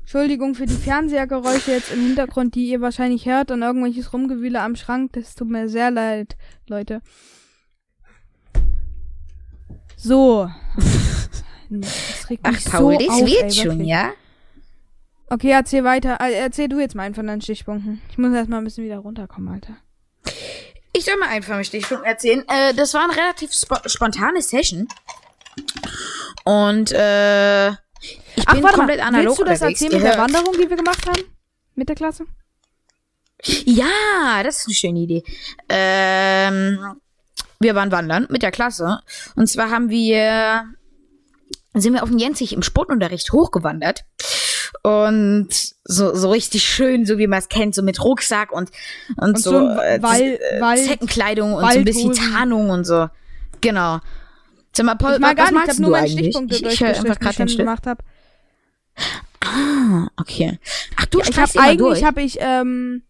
Entschuldigung 0.00 0.54
für 0.54 0.64
die 0.64 0.74
Fernsehergeräusche 0.74 1.72
jetzt 1.72 1.92
im 1.92 2.00
Hintergrund, 2.00 2.54
die 2.54 2.70
ihr 2.70 2.80
wahrscheinlich 2.80 3.26
hört 3.26 3.50
und 3.50 3.60
irgendwelches 3.60 4.12
Rumgewühle 4.12 4.60
am 4.60 4.74
Schrank. 4.74 5.12
Das 5.12 5.34
tut 5.34 5.50
mir 5.50 5.68
sehr 5.68 5.90
leid, 5.90 6.36
Leute. 6.66 7.02
So. 9.96 10.48
Ach, 12.42 12.64
Paul, 12.70 12.94
so 12.94 13.06
das 13.06 13.08
auf, 13.08 13.26
wird 13.26 13.42
ey, 13.42 13.50
schon, 13.50 13.84
ja? 13.84 14.12
Okay, 15.28 15.50
erzähl 15.50 15.84
weiter. 15.84 16.18
Äh, 16.20 16.32
Erzähl 16.34 16.68
du 16.68 16.80
jetzt 16.80 16.94
mal 16.94 17.02
einen 17.02 17.14
von 17.14 17.26
deinen 17.26 17.42
Stichpunkten. 17.42 18.00
Ich 18.10 18.16
muss 18.16 18.32
erst 18.32 18.48
mal 18.48 18.58
ein 18.58 18.64
bisschen 18.64 18.84
wieder 18.84 18.98
runterkommen, 18.98 19.52
Alter. 19.52 19.76
Ich 20.94 21.04
soll 21.04 21.16
mal 21.16 21.28
einfach 21.28 21.54
mal 21.54 21.64
Stichpunkten 21.64 22.08
erzählen. 22.08 22.44
Äh, 22.48 22.72
das 22.72 22.94
war 22.94 23.04
eine 23.04 23.14
relativ 23.14 23.52
spo 23.52 23.76
spontane 23.84 24.40
Session. 24.40 24.88
Und, 26.48 26.92
äh, 26.92 27.68
ich 27.70 27.76
Ach, 28.46 28.54
bin 28.54 28.62
komplett 28.62 28.98
mal. 29.00 29.08
analog 29.08 29.26
Willst 29.36 29.40
du 29.40 29.44
das 29.44 29.60
erzählen 29.60 29.92
mit 29.94 30.02
der 30.04 30.18
Wanderung, 30.18 30.54
die 30.54 30.70
wir 30.70 30.76
gemacht 30.76 31.06
haben? 31.06 31.22
Mit 31.74 31.88
der 31.88 31.96
Klasse? 31.96 32.24
Ja, 33.64 34.42
das 34.42 34.58
ist 34.58 34.66
eine 34.68 34.74
schöne 34.74 34.98
Idee. 35.00 35.22
Ähm, 35.68 36.78
wir 37.60 37.74
waren 37.74 37.92
wandern 37.92 38.26
mit 38.30 38.42
der 38.42 38.50
Klasse. 38.50 39.00
Und 39.36 39.48
zwar 39.48 39.70
haben 39.70 39.90
wir, 39.90 40.64
sind 41.74 41.92
wir 41.94 42.02
auf 42.02 42.08
den 42.08 42.18
Jenzig 42.18 42.52
im 42.52 42.62
Sportunterricht 42.62 43.32
hochgewandert. 43.32 44.04
Und 44.82 45.48
so, 45.84 46.14
so 46.14 46.30
richtig 46.30 46.64
schön, 46.64 47.04
so 47.06 47.18
wie 47.18 47.26
man 47.26 47.38
es 47.40 47.48
kennt, 47.48 47.74
so 47.74 47.82
mit 47.82 48.02
Rucksack 48.02 48.52
und, 48.52 48.70
und, 49.16 49.30
Und 49.34 49.38
so, 49.38 49.50
so 49.50 49.56
äh, 49.80 50.00
Wal- 50.02 50.20
äh, 50.40 50.60
Wald- 50.60 50.84
Zeckenkleidung 50.84 51.54
und 51.54 51.60
so 51.60 51.78
ein 51.78 51.84
bisschen 51.84 52.10
Waldhosen. 52.10 52.32
Tarnung 52.32 52.70
und 52.70 52.84
so. 52.84 53.08
Genau. 53.60 53.98
Sag 54.78 54.86
mal, 54.86 54.94
Paul, 54.94 55.14
Ich 55.14 55.18
mal 55.18 55.36
was 55.36 55.36
gar 55.36 55.50
nicht, 55.52 55.62
ich 55.64 55.68
habe 55.70 55.82
nur 55.82 55.90
meine? 55.90 56.08
Stichpunkte 56.08 56.54
Ich, 56.56 56.62
ich 56.62 56.84
einfach 56.84 57.18
gerade 57.18 57.42
ich 57.42 57.56
den 57.56 57.56
gemacht 57.58 57.86
habe. 57.86 58.02
Ah, 59.44 60.08
okay. 60.16 60.58
Ach, 60.96 61.06
du 61.06 61.18
Ja, 61.18 61.26
ich 61.28 61.36
habe 61.38 61.60
eigentlich 61.60 62.04
habe 62.04 62.22
ich 62.22 62.36
ähm, 62.40 63.02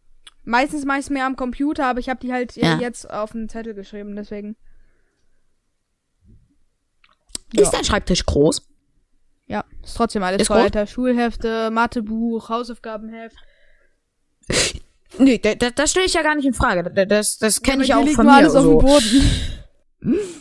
meistens 0.45 0.85
meist 0.87 1.11
mehr 1.11 1.27
am 1.27 1.37
Computer, 1.37 1.87
aber 1.87 2.01
ich 2.01 2.09
habe 2.09 2.21
die 2.21 2.33
halt 2.33 2.57
Ja. 2.57 2.79
jetzt 2.79 3.09
auf 3.11 3.33
den 3.33 3.49
Zettel 3.51 3.75
geschrieben, 3.75 4.17
deswegen. 4.17 4.57
Ist 7.55 7.71
dein 7.71 7.85
Schreibtisch 7.85 8.25
groß? 8.27 8.63
Ja, 9.47 9.65
ist 9.83 9.97
trotzdem 9.97 10.23
alles 10.23 10.41
Ist 10.43 10.49
voll, 10.49 10.57
groß? 10.57 10.65
Alter. 10.65 10.87
Schulhefte, 10.87 11.71
Mathebuch, 11.71 12.49
Hausaufgabenheft. 12.49 13.37
Nee, 15.19 15.39
da- 15.39 15.55
da- 15.55 15.71
das 15.71 15.91
stelle 15.91 16.07
ich 16.07 16.15
ja 16.15 16.23
gar 16.23 16.35
nicht 16.35 16.45
in 16.47 16.53
Frage. 16.55 16.85
Da- 16.91 17.05
Das, 17.07 17.39
das 17.39 17.63
kenne 17.63 17.83
ich 17.83 17.89
Ja, 17.91 17.97
auch 17.97 18.01
hier 18.01 18.07
liegt 18.09 18.17
von 18.17 18.27
mir. 18.27 18.33
alles 18.33 18.55
auf 18.55 18.65
so. 18.65 18.79
dem 18.79 18.87
Boden. 18.87 19.31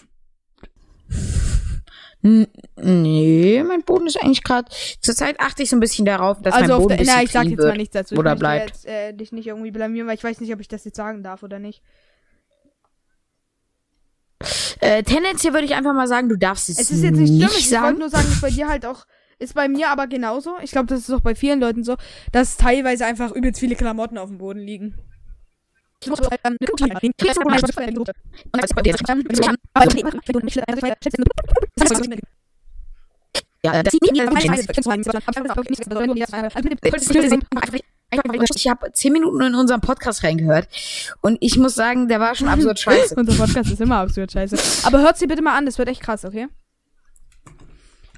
Nee, 2.21 3.63
mein 3.65 3.83
Boden 3.83 4.07
ist 4.07 4.21
eigentlich 4.21 4.43
gerade. 4.43 4.69
Zurzeit 5.01 5.39
achte 5.39 5.63
ich 5.63 5.69
so 5.69 5.75
ein 5.75 5.79
bisschen 5.79 6.05
darauf, 6.05 6.41
dass 6.41 6.53
also 6.53 6.65
mein 6.65 6.71
auf 6.71 6.83
Boden 6.83 6.97
der, 6.97 6.99
ein 6.99 7.05
na, 7.05 7.11
bisschen 7.21 7.25
ich 7.25 7.31
sag 7.31 7.45
jetzt 7.45 7.59
mal 7.59 7.77
nichts 7.77 7.93
dazu. 7.93 8.15
oder 8.15 8.33
ich 8.33 8.39
bleibt. 8.39 8.69
Jetzt, 8.69 8.85
äh, 8.85 9.13
dich 9.13 9.31
nicht 9.31 9.47
irgendwie 9.47 9.71
blamieren, 9.71 10.07
weil 10.07 10.15
ich 10.15 10.23
weiß 10.23 10.39
nicht, 10.41 10.53
ob 10.53 10.59
ich 10.59 10.67
das 10.67 10.83
jetzt 10.83 10.97
sagen 10.97 11.23
darf 11.23 11.43
oder 11.43 11.59
nicht. 11.59 11.81
Äh, 14.79 15.03
tendenziell 15.03 15.53
würde 15.53 15.65
ich 15.65 15.75
einfach 15.75 15.93
mal 15.93 16.07
sagen, 16.07 16.29
du 16.29 16.37
darfst 16.37 16.69
es, 16.69 16.79
Es 16.79 16.91
ist 16.91 17.03
jetzt 17.03 17.17
nicht 17.17 17.29
schlimm, 17.29 17.49
ich 17.49 17.53
wollte 17.53 17.69
sagen. 17.69 17.99
nur 17.99 18.09
sagen, 18.09 18.27
dass 18.29 18.41
bei 18.41 18.49
dir 18.49 18.67
halt 18.67 18.85
auch, 18.85 19.05
ist 19.39 19.55
bei 19.55 19.67
mir 19.67 19.89
aber 19.89 20.07
genauso. 20.07 20.55
Ich 20.61 20.71
glaube, 20.71 20.87
das 20.87 20.99
ist 20.99 21.11
auch 21.11 21.21
bei 21.21 21.35
vielen 21.35 21.59
Leuten 21.59 21.83
so, 21.83 21.95
dass 22.31 22.57
teilweise 22.57 23.05
einfach 23.05 23.31
übelst 23.31 23.59
viele 23.59 23.75
Klamotten 23.75 24.17
auf 24.17 24.29
dem 24.29 24.37
Boden 24.37 24.59
liegen. 24.59 24.95
Ja, 33.63 33.83
das 33.83 33.93
ich 38.55 38.67
habe 38.69 38.91
zehn 38.93 39.11
Minuten 39.11 39.41
in 39.41 39.55
unseren 39.55 39.81
Podcast 39.81 40.23
reingehört 40.23 40.69
und 41.21 41.37
ich 41.41 41.57
muss 41.57 41.75
sagen, 41.75 42.07
der 42.07 42.19
war 42.19 42.35
schon 42.35 42.47
absurd 42.47 42.79
scheiße. 42.79 43.15
Unser 43.15 43.33
Podcast 43.33 43.71
ist 43.71 43.81
immer 43.81 43.97
absurd 43.97 44.31
scheiße. 44.31 44.85
Aber 44.85 44.99
hört 44.99 45.17
sie 45.17 45.27
bitte 45.27 45.41
mal 45.41 45.57
an, 45.57 45.65
das 45.65 45.77
wird 45.77 45.89
echt 45.89 46.01
krass, 46.01 46.23
okay? 46.23 46.47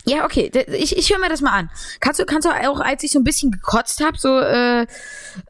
Ja, 0.09 0.25
okay, 0.25 0.51
ich, 0.73 0.97
ich 0.97 1.09
höre 1.11 1.19
mir 1.19 1.29
das 1.29 1.41
mal 1.41 1.51
an. 1.51 1.69
Kannst 1.99 2.19
du, 2.19 2.25
kannst 2.25 2.47
du 2.47 2.51
auch, 2.51 2.79
als 2.79 3.03
ich 3.03 3.11
so 3.11 3.19
ein 3.19 3.23
bisschen 3.23 3.51
gekotzt 3.51 4.03
habe, 4.03 4.17
so 4.17 4.39
äh, 4.39 4.81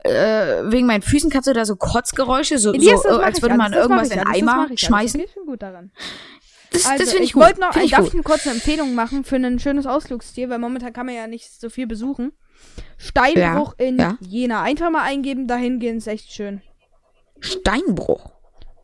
äh, 0.04 0.72
wegen 0.72 0.88
meinen 0.88 1.02
Füßen, 1.02 1.30
kannst 1.30 1.48
du 1.48 1.54
da 1.54 1.65
so 1.65 1.76
Kotzgeräusche, 1.76 2.58
so, 2.60 2.74
Elias, 2.74 3.04
so 3.04 3.10
das 3.10 3.17
äh, 3.19 3.24
als 3.24 3.41
würde 3.41 3.56
alles, 3.56 3.58
man 3.58 3.72
das 3.72 3.80
mach 3.80 3.82
irgendwas 3.82 4.12
in 4.12 4.19
alles, 4.19 4.28
das 4.30 4.36
Eimer 4.41 4.56
mach 4.56 4.63
ich 4.65 4.69
alles. 4.69 4.82
schmeißen? 4.82 5.19
Ich 5.22 5.34
bin 5.34 5.45
gut 5.45 5.62
daran. 5.62 5.91
Das, 6.72 6.86
Also, 6.86 7.04
das 7.04 7.10
finde 7.12 7.24
ich, 7.24 7.30
ich 7.30 7.34
gut. 7.34 7.43
wollte 7.43 7.60
noch, 7.62 7.74
Find 7.74 7.86
ich 7.86 7.91
darf 7.91 8.02
gut. 8.02 8.08
ich 8.10 8.13
eine 8.13 8.24
kurze 8.24 8.50
Empfehlung 8.52 8.93
machen 8.93 9.24
für 9.24 9.38
ein 9.38 9.60
schönes 9.60 9.86
Ausflugsziel, 9.88 10.50
weil 10.50 10.60
momentan 10.60 10.93
kann 10.93 11.06
man 11.08 11.15
ja 11.15 11.26
nicht 11.28 11.50
so 11.60 11.69
viel 11.69 11.88
besuchen. 11.88 12.32
Steinbruch 12.98 13.74
in 13.78 13.98
ja. 13.98 14.17
Jena. 14.19 14.62
Einfach 14.63 14.89
mal 14.91 15.04
eingeben, 15.04 15.48
dahin 15.48 15.80
gehen, 15.80 15.98
ist 15.98 16.08
echt 16.08 16.32
schön. 16.32 16.62
Steinbruch. 17.39 18.34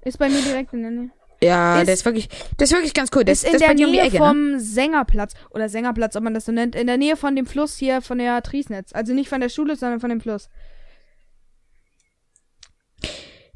Ist 0.04 0.18
bei 0.18 0.30
mir 0.30 0.42
direkt 0.42 0.74
in 0.74 0.82
der 0.82 0.92
Nähe. 0.92 1.12
Ja, 1.46 1.80
Ist- 1.80 1.88
der 1.88 1.94
ist 1.94 2.06
wirklich, 2.06 2.30
das 2.58 2.70
ist 2.70 2.76
wirklich 2.76 2.94
ganz 2.94 3.10
cool. 3.16 3.24
Das, 3.24 3.40
ist 3.44 3.50
in 3.50 3.56
ist 3.56 3.62
der 3.62 3.68
bei 3.68 3.74
dir 3.76 3.86
um 3.88 3.92
Nähe 3.94 4.02
Ecke, 4.04 4.14
ne? 4.14 4.20
vom 4.20 4.60
Sängerplatz. 4.60 5.34
Oder 5.52 5.70
Sängerplatz, 5.70 6.16
ob 6.16 6.24
man 6.24 6.34
das 6.34 6.46
so 6.46 6.52
nennt. 6.52 6.76
In 6.76 6.88
der 6.88 6.98
Nähe 6.98 7.16
von 7.18 7.36
dem 7.36 7.46
Fluss 7.46 7.78
hier, 7.78 8.02
von 8.02 8.18
der 8.18 8.42
Triesnetz. 8.44 8.94
Also 8.94 9.14
nicht 9.14 9.30
von 9.30 9.42
der 9.42 9.50
Schule, 9.50 9.76
sondern 9.76 10.00
von 10.00 10.10
dem 10.10 10.22
Fluss. 10.22 10.50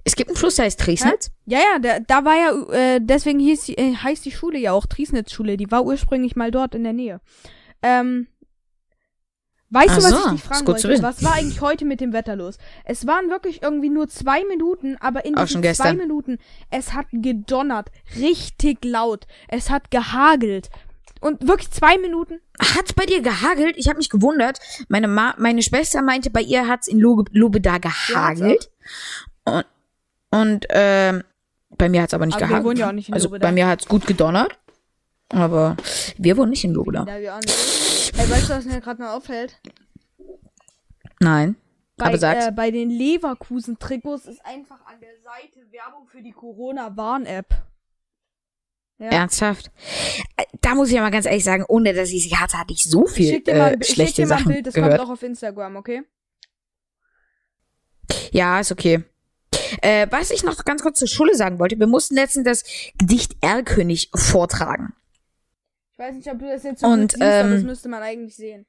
Es 0.04 0.16
gibt 0.16 0.30
einen 0.30 0.38
Fluss, 0.38 0.56
der 0.56 0.66
heißt 0.66 0.80
Triesnitz. 0.80 1.30
Ja, 1.46 1.60
ja, 1.60 1.80
da, 1.80 2.00
da 2.00 2.26
war 2.26 2.36
ja, 2.36 2.74
äh, 2.74 3.00
deswegen 3.02 3.40
hieß, 3.40 3.70
äh, 3.70 3.96
heißt 3.96 4.26
die 4.26 4.32
Schule 4.32 4.58
ja 4.58 4.72
auch 4.72 4.86
Triesnitz-Schule. 4.86 5.58
Die 5.58 5.70
war 5.72 5.84
ursprünglich 5.86 6.36
mal 6.36 6.52
dort 6.52 6.74
in 6.74 6.84
der 6.84 6.94
Nähe. 6.94 7.22
Ähm, 7.84 8.28
weißt 9.70 9.90
Ach 9.90 9.98
du, 9.98 10.04
was 10.04 10.10
so, 10.10 10.18
ich 10.28 10.32
dich 10.32 10.44
fragen 10.44 10.68
wollte? 10.68 11.04
Was 11.04 11.24
war 11.24 11.34
eigentlich 11.34 11.62
heute 11.62 11.86
mit 11.86 12.02
dem 12.02 12.14
Wetter 12.14 12.36
los? 12.36 12.58
Es 12.86 13.06
waren 13.08 13.30
wirklich 13.30 13.62
irgendwie 13.62 13.90
nur 13.90 14.08
zwei 14.08 14.44
Minuten, 14.46 14.98
aber 15.00 15.26
in 15.26 15.36
diesen 15.36 15.64
zwei. 15.74 15.94
Minuten, 15.94 16.38
es 16.70 16.94
hat 16.94 17.08
gedonnert. 17.12 17.90
Richtig 18.18 18.84
laut. 18.84 19.28
Es 19.48 19.70
hat 19.70 19.92
gehagelt. 19.92 20.70
Und 21.22 21.48
wirklich 21.48 21.70
zwei 21.72 21.98
Minuten. 21.98 22.40
Hat's 22.60 22.94
bei 22.94 23.06
dir 23.06 23.22
gehagelt? 23.22 23.76
Ich 23.78 23.88
habe 23.90 23.98
mich 23.98 24.10
gewundert. 24.10 24.60
Meine 24.88 25.08
Ma 25.10 25.34
meine 25.38 25.62
Schwester 25.62 26.02
meinte, 26.02 26.30
bei 26.30 26.42
ihr 26.42 26.68
hat's 26.68 26.88
in 26.88 27.00
Lobe, 27.00 27.26
Lobe 27.32 27.60
da 27.60 27.78
gehagelt. 27.78 28.70
und 29.44 29.66
und 30.32 30.66
ähm, 30.70 31.24
bei 31.78 31.90
mir 31.90 32.04
hat's 32.04 32.14
aber 32.14 32.26
nicht 32.26 32.36
Aber 32.36 32.42
wir 32.44 32.48
gehagelt. 32.48 32.66
wohnen 32.68 32.78
ja 32.78 32.88
auch 32.88 32.94
nicht 32.94 33.10
in 33.10 33.14
also 33.16 33.28
Lobeda. 33.28 33.48
bei 33.48 33.52
mir 33.52 33.68
hat's 33.68 33.88
gut 33.88 34.06
gedonnert. 34.08 34.58
Aber 35.30 35.76
wir 36.18 36.38
wohnen 36.38 36.52
nicht 36.52 36.64
in 36.64 36.74
Lobe 36.74 36.94
Ja, 36.94 37.06
wir 37.20 37.36
auch 37.36 37.40
nicht. 37.42 37.89
Ey, 38.20 38.30
weißt 38.30 38.50
du, 38.50 38.54
was 38.54 38.66
mir 38.66 38.82
gerade 38.82 39.02
mal 39.02 39.16
auffällt? 39.16 39.62
Nein. 41.22 41.56
Bei, 41.96 42.08
aber 42.08 42.18
sag's. 42.18 42.48
äh, 42.48 42.52
bei 42.52 42.70
den 42.70 42.90
Leverkusen-Trikots 42.90 44.26
ist 44.26 44.46
einfach 44.46 44.86
an 44.86 45.00
der 45.00 45.16
Seite 45.24 45.72
Werbung 45.72 46.06
für 46.08 46.22
die 46.22 46.32
Corona-Warn-App. 46.32 47.48
Ja. 48.98 49.08
Ernsthaft? 49.08 49.72
Äh, 50.36 50.44
Da 50.60 50.76
muss 50.76 50.90
ich 50.90 50.96
ja 50.96 51.02
mal 51.02 51.12
ganz 51.12 51.26
ehrlich 51.28 51.46
sagen, 51.46 51.64
ohne 51.70 51.94
dass 51.94 52.12
ich 52.12 52.24
sie 52.28 52.36
hatte, 52.36 52.58
hatte 52.58 52.74
ich 52.74 52.84
so 52.84 53.06
Ich 53.06 53.14
viel 53.14 53.30
schick 53.36 53.46
dir 53.46 53.56
mal, 53.56 53.72
äh, 53.72 53.78
ich 53.80 53.88
schick 53.88 53.96
schlechte 53.96 54.22
dir 54.24 54.28
mal 54.28 54.34
ein 54.36 54.40
Sachen 54.40 54.52
Bild, 54.52 54.68
das 54.68 54.74
gehört. 54.74 54.98
kommt 54.98 55.10
auch 55.10 55.14
auf 55.14 55.24
Instagram, 55.24 55.76
okay? 55.78 56.04
Ja, 58.32 58.60
ist 58.60 58.74
okay. 58.74 59.04
Äh, 59.82 60.08
was 60.10 60.32
ich 60.32 60.44
noch 60.44 60.66
ganz 60.66 60.82
kurz 60.82 61.00
zur 61.00 61.08
Schule 61.08 61.36
sagen 61.36 61.58
wollte, 61.60 61.80
wir 61.80 61.88
mussten 61.88 62.16
letztens 62.16 62.44
das 62.44 62.64
Gedicht 62.98 63.38
Erlkönig 63.42 64.12
vortragen. 64.14 64.94
Ich 66.00 66.06
weiß 66.06 66.16
nicht, 66.16 66.32
ob 66.32 66.40
du 66.40 66.48
das 66.48 66.64
jetzt 66.64 66.80
so 66.80 66.88
Und, 66.88 67.02
gut 67.02 67.12
siehst, 67.12 67.22
aber 67.22 67.50
das 67.50 67.60
ähm, 67.60 67.66
müsste 67.66 67.90
man 67.90 68.02
eigentlich 68.02 68.34
sehen. 68.34 68.66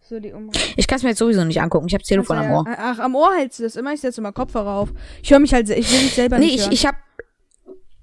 So 0.00 0.18
die 0.18 0.32
Umrisse. 0.32 0.64
Ich 0.76 0.86
kann 0.86 0.96
es 0.96 1.02
mir 1.02 1.10
jetzt 1.10 1.18
sowieso 1.18 1.44
nicht 1.44 1.60
angucken. 1.60 1.86
Ich 1.88 1.92
habe 1.92 2.00
das 2.00 2.08
Telefon 2.08 2.38
am 2.38 2.50
Ohr. 2.50 2.64
Ach, 2.66 2.98
am 3.00 3.14
Ohr 3.14 3.34
hältst 3.34 3.58
du 3.58 3.64
das 3.64 3.76
immer. 3.76 3.92
Ich 3.92 4.00
setze 4.00 4.22
immer 4.22 4.32
Kopfhörer 4.32 4.76
auf. 4.76 4.88
Ich 5.22 5.30
höre 5.30 5.40
mich 5.40 5.52
halt, 5.52 5.68
ich 5.68 5.92
will 5.92 6.02
mich 6.04 6.14
selber 6.14 6.38
Nee, 6.38 6.46
nicht 6.46 6.54
ich, 6.54 6.60
hören. 6.62 6.72
ich 6.72 6.86
habe 6.86 6.96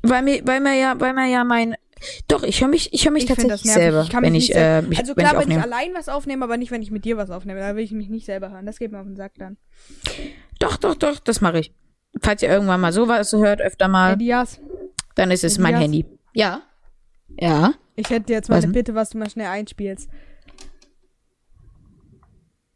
weil 0.04 0.22
mir 0.22 0.46
weil 0.46 0.60
mir 0.60 0.76
ja 0.76 0.94
weil 1.00 1.14
mir 1.14 1.26
ja 1.26 1.44
mein 1.44 1.76
doch, 2.28 2.44
ich 2.44 2.62
höre 2.62 2.68
mich 2.68 2.94
ich 2.94 3.06
höre 3.06 3.14
mich 3.14 3.24
Ich 3.24 3.30
tatsächlich 3.30 3.74
selber, 3.74 4.04
Ich 4.04 4.10
kann 4.12 4.24
wenn 4.24 4.34
mich 4.34 4.52
ich 4.52 4.56
äh, 4.56 4.84
mich, 4.84 5.00
also 5.00 5.16
wenn 5.16 5.26
klar, 5.26 5.42
ich 5.42 5.48
wenn 5.48 5.58
ich 5.58 5.64
allein 5.64 5.96
was 5.96 6.08
aufnehme, 6.08 6.46
aber 6.46 6.58
nicht, 6.58 6.70
wenn 6.70 6.84
ich 6.84 6.92
mit 6.92 7.04
dir 7.04 7.18
was 7.18 7.32
aufnehme. 7.32 7.62
Da 7.62 7.76
will 7.76 7.84
ich 7.84 7.94
mich 7.94 8.10
nicht 8.10 8.28
selber 8.28 8.52
hören. 8.52 8.68
Das 8.68 8.78
geht 8.78 8.92
mir 8.92 9.00
auf 9.00 9.08
den 9.08 9.16
Sack 9.16 9.32
dann. 9.40 9.58
Doch, 10.60 10.78
doch, 10.78 10.94
doch, 10.94 11.18
das 11.18 11.42
mache 11.42 11.58
ich. 11.58 11.74
Falls 12.22 12.44
ihr 12.44 12.50
irgendwann 12.50 12.80
mal 12.80 12.94
sowas 12.94 13.34
hört, 13.34 13.60
öfter 13.62 13.88
mal, 13.88 14.14
Elias, 14.14 14.62
dann 15.16 15.32
ist 15.32 15.44
es 15.44 15.58
mein 15.58 15.74
Elias. 15.74 15.84
Handy. 15.84 16.06
Ja. 16.34 16.62
Ja. 17.40 17.74
Ich 17.96 18.10
hätte 18.10 18.34
jetzt 18.34 18.50
mal 18.50 18.58
eine? 18.62 18.68
Bitte, 18.72 18.96
was 18.96 19.10
du 19.12 19.18
mal 19.18 19.30
schnell 19.30 19.48
einspielst. 19.48 20.10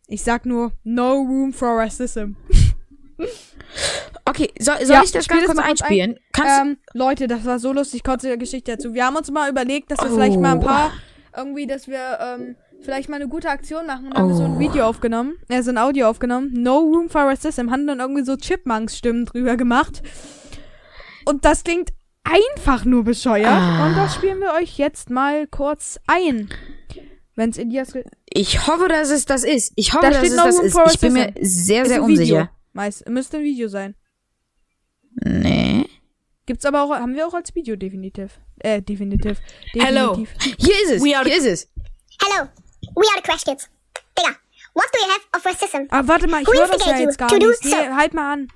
Ich 0.08 0.24
sag 0.24 0.46
nur, 0.46 0.72
no 0.84 1.14
room 1.14 1.54
for 1.54 1.78
racism. 1.78 2.32
Okay, 4.26 4.52
soll, 4.60 4.78
soll 4.86 4.96
Ja, 4.96 5.04
ich 5.04 5.12
das 5.12 5.28
ganz 5.28 5.42
das 5.46 5.46
kurz 5.46 5.48
mal 5.48 5.64
kurz 5.66 5.82
ein. 5.82 5.88
einspielen? 5.88 6.20
Kannst 6.32 6.62
Ähm, 6.62 6.78
Leute, 6.94 7.28
das 7.28 7.46
war 7.46 7.60
so 7.60 7.74
lustig, 7.74 8.04
kurze 8.04 8.38
Geschichte 8.38 8.72
dazu. 8.72 8.94
Wir 8.94 9.06
haben 9.06 9.16
uns 9.16 9.30
mal 9.30 9.50
überlegt, 9.50 9.92
dass 9.92 10.00
wir 10.02 10.10
vielleicht 10.10 10.38
Oh. 10.38 10.42
mal 10.42 10.54
ein 10.54 10.62
paar 10.62 10.92
irgendwie, 11.36 11.68
dass 11.68 11.88
wir 11.88 12.18
ähm, 12.22 12.56
vielleicht 12.82 13.10
mal 13.10 13.18
eine 13.18 13.28
gute 13.28 13.50
Aktion 13.50 13.86
machen 13.86 14.08
und 14.08 14.18
haben 14.18 14.34
so 14.36 14.44
ein 14.44 14.58
Video 14.58 14.86
aufgenommen, 14.86 15.36
äh, 15.50 15.62
so 15.62 15.70
ein 15.70 15.78
Audio 15.78 16.08
aufgenommen. 16.10 16.54
No 16.54 16.80
Room 16.80 17.10
for 17.10 17.22
Racism, 17.24 17.70
haben 17.70 17.86
dann 17.86 18.00
irgendwie 18.00 18.24
so 18.24 18.36
Chipmunks-Stimmen 18.36 19.26
drüber 19.26 19.58
gemacht. 19.58 20.02
Und 21.26 21.46
das 21.46 21.64
klingt 21.64 21.90
einfach 22.24 22.86
nur 22.86 23.04
bescheuert. 23.04 23.48
Ah. 23.48 23.88
Und 23.88 23.96
das 23.96 24.16
spielen 24.16 24.40
wir 24.40 24.54
euch 24.54 24.78
jetzt 24.78 25.10
mal 25.10 25.48
kurz 25.48 26.00
ein. 26.08 26.50
Wenn's 27.36 27.58
Elias. 27.58 27.94
ge- 27.94 28.04
Ich 28.30 28.68
hoffe, 28.68 28.88
dass 28.88 29.10
es 29.10 29.26
das 29.26 29.44
ist. 29.44 29.72
Ich 29.76 29.94
hoffe, 29.94 30.08
Da 30.10 30.12
dass 30.12 30.24
es 30.24 30.36
no 30.36 30.44
das 30.44 30.60
ist. 30.60 30.78
Ich 30.94 31.00
bin 31.00 31.14
mir 31.14 31.34
sehr, 31.42 31.86
sehr 31.86 32.04
unsicher. 32.04 32.52
Meist, 32.74 33.08
müsste 33.10 33.38
ein 33.38 33.44
Video 33.44 33.68
sein. 33.68 33.96
Nee. 35.24 35.86
Gibt's 36.46 36.66
aber 36.66 36.84
auch, 36.84 36.92
haben 36.92 37.16
wir 37.16 37.28
auch 37.28 37.34
als 37.34 37.54
Video 37.56 37.76
definitiv. 37.76 38.40
Äh, 38.60 38.82
definitiv. 38.82 39.40
Hello. 39.74 40.16
Definitiv. 40.16 40.56
Hier 40.60 40.76
ist 40.84 40.92
es. 40.92 41.04
We 41.04 41.16
are 41.16 41.26
Hier 41.26 41.38
ist 41.38 41.46
es. 41.46 41.70
Hello, 42.22 42.50
we 42.96 43.06
are 43.08 43.18
the 43.18 43.22
Crash 43.24 43.44
Kids. 43.44 43.70
Digga, 44.18 44.36
what 44.74 44.86
do 44.92 45.00
you 45.00 45.12
have 45.12 45.22
of 45.36 45.46
racism? 45.46 45.88
Ah, 45.90 46.02
warte 46.06 46.28
mal, 46.28 46.42
ich 46.42 46.48
höre 46.48 46.68
das 46.68 46.86
ja 46.86 46.98
jetzt 47.00 47.18
gar 47.18 47.32
nicht. 47.34 47.64
Nee, 47.64 47.70
so? 47.70 47.76
halt 47.96 48.14
mal 48.14 48.34
an. 48.34 48.48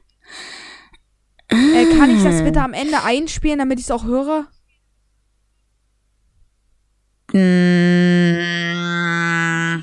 Äh, 1.74 1.98
kann 1.98 2.16
ich 2.16 2.24
das 2.24 2.44
bitte 2.44 2.62
am 2.62 2.74
Ende 2.74 3.04
einspielen, 3.04 3.60
damit 3.60 3.80
ich 3.80 3.86
es 3.86 3.92
auch 3.92 4.06
höre? 4.06 4.48
Mm, 7.34 7.40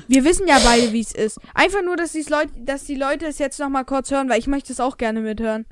Wir 0.07 0.23
wissen 0.23 0.47
ja 0.47 0.57
beide, 0.63 0.91
wie 0.93 1.01
es 1.01 1.11
ist. 1.13 1.39
Einfach 1.53 1.81
nur, 1.83 1.95
dass, 1.97 2.13
Leut 2.29 2.49
dass 2.57 2.85
die 2.85 2.95
Leute 2.95 3.25
es 3.27 3.39
jetzt 3.39 3.59
noch 3.59 3.69
mal 3.69 3.83
kurz 3.83 4.11
hören, 4.11 4.29
weil 4.29 4.39
ich 4.39 4.47
möchte 4.47 4.71
es 4.73 4.79
auch 4.79 4.97
gerne 4.97 5.21
mithören. 5.21 5.65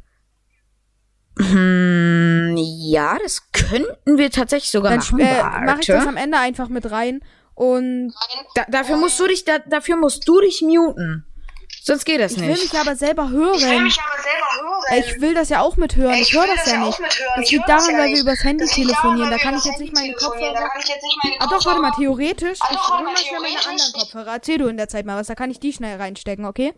hm, 1.40 2.56
ja, 2.58 3.18
das 3.24 3.52
könnten 3.52 4.18
wir 4.18 4.30
tatsächlich 4.30 4.72
sogar 4.72 4.92
Dann 4.92 5.00
machen. 5.00 5.20
äh, 5.20 5.44
mache 5.66 5.82
ich 5.82 5.88
das 5.88 6.06
am 6.08 6.18
Ende 6.18 6.38
einfach 6.38 6.70
mit 6.70 6.92
rein. 6.92 7.22
Und 7.56 8.14
Da, 8.56 8.66
dafür 8.70 8.98
musst 8.98 9.20
du 9.20 9.28
dich, 9.28 9.46
da, 9.46 9.60
dafür 9.60 9.96
musst 9.98 10.28
du 10.28 10.40
dich 10.42 10.62
muten. 10.62 11.26
Sonst 11.82 12.06
geht 12.06 12.20
das 12.20 12.34
ich 12.34 12.39
will 12.42 12.48
nicht. 12.50 12.74
mich 12.74 12.80
aber 12.80 12.96
selber 12.96 13.30
hören. 13.30 13.56
Ich 13.56 13.65
will 13.65 13.82
mich 13.82 14.00
aber 14.00 14.22
selber 14.22 14.70
hören. 14.70 15.00
Ich 15.00 15.22
will 15.22 15.34
das 15.34 15.50
ja 15.50 15.62
auch 15.62 15.78
mithören. 15.78 16.13
Ich, 16.15 16.22
Ich 16.22 16.34
höre 16.34 16.44
will 16.44 16.50
das 16.56 16.65
das 16.65 16.74
ja 16.74 16.86
nicht. 16.86 17.00
Das 17.00 17.46
Ich 17.46 17.52
liegt 17.52 17.70
das 17.70 17.86
daran, 17.86 18.00
weil 18.00 18.13
wir 18.13 18.22
übers 18.22 18.44
Handy 18.44 18.65
Das 18.65 18.74
telefonieren. 18.74 19.30
Da 19.32 19.38
kann 19.38 19.58
ich 19.58 19.63
jetzt 19.65 19.80
nicht 19.80 19.94
meine. 19.94 20.13
Kopfhörer. 20.13 20.70
Ich 20.78 21.42
Ah 21.42 21.48
doch, 21.48 21.65
warte 21.65 21.82
mal, 21.82 21.92
theoretisch. 21.92 22.60
Ah, 22.62 22.68
ich 22.72 22.78
doch, 22.78 22.89
warte 22.89 22.98
hol 22.98 23.04
mal, 23.06 23.13
mal 23.13 23.18
schnell 23.18 23.39
meine 23.39 23.65
anderen 23.68 23.94
Kopfhörer. 23.94 24.32
Erzähl 24.34 24.58
du 24.58 24.68
in 24.68 24.78
der 24.78 24.88
Zeit 24.89 25.06
mal 25.06 25.18
was. 25.18 25.28
Da 25.28 25.36
kann 25.36 25.52
ich 25.52 25.60
die 25.60 25.74
schnell 25.74 25.98
reinstecken, 25.98 26.46
okay? 26.46 26.74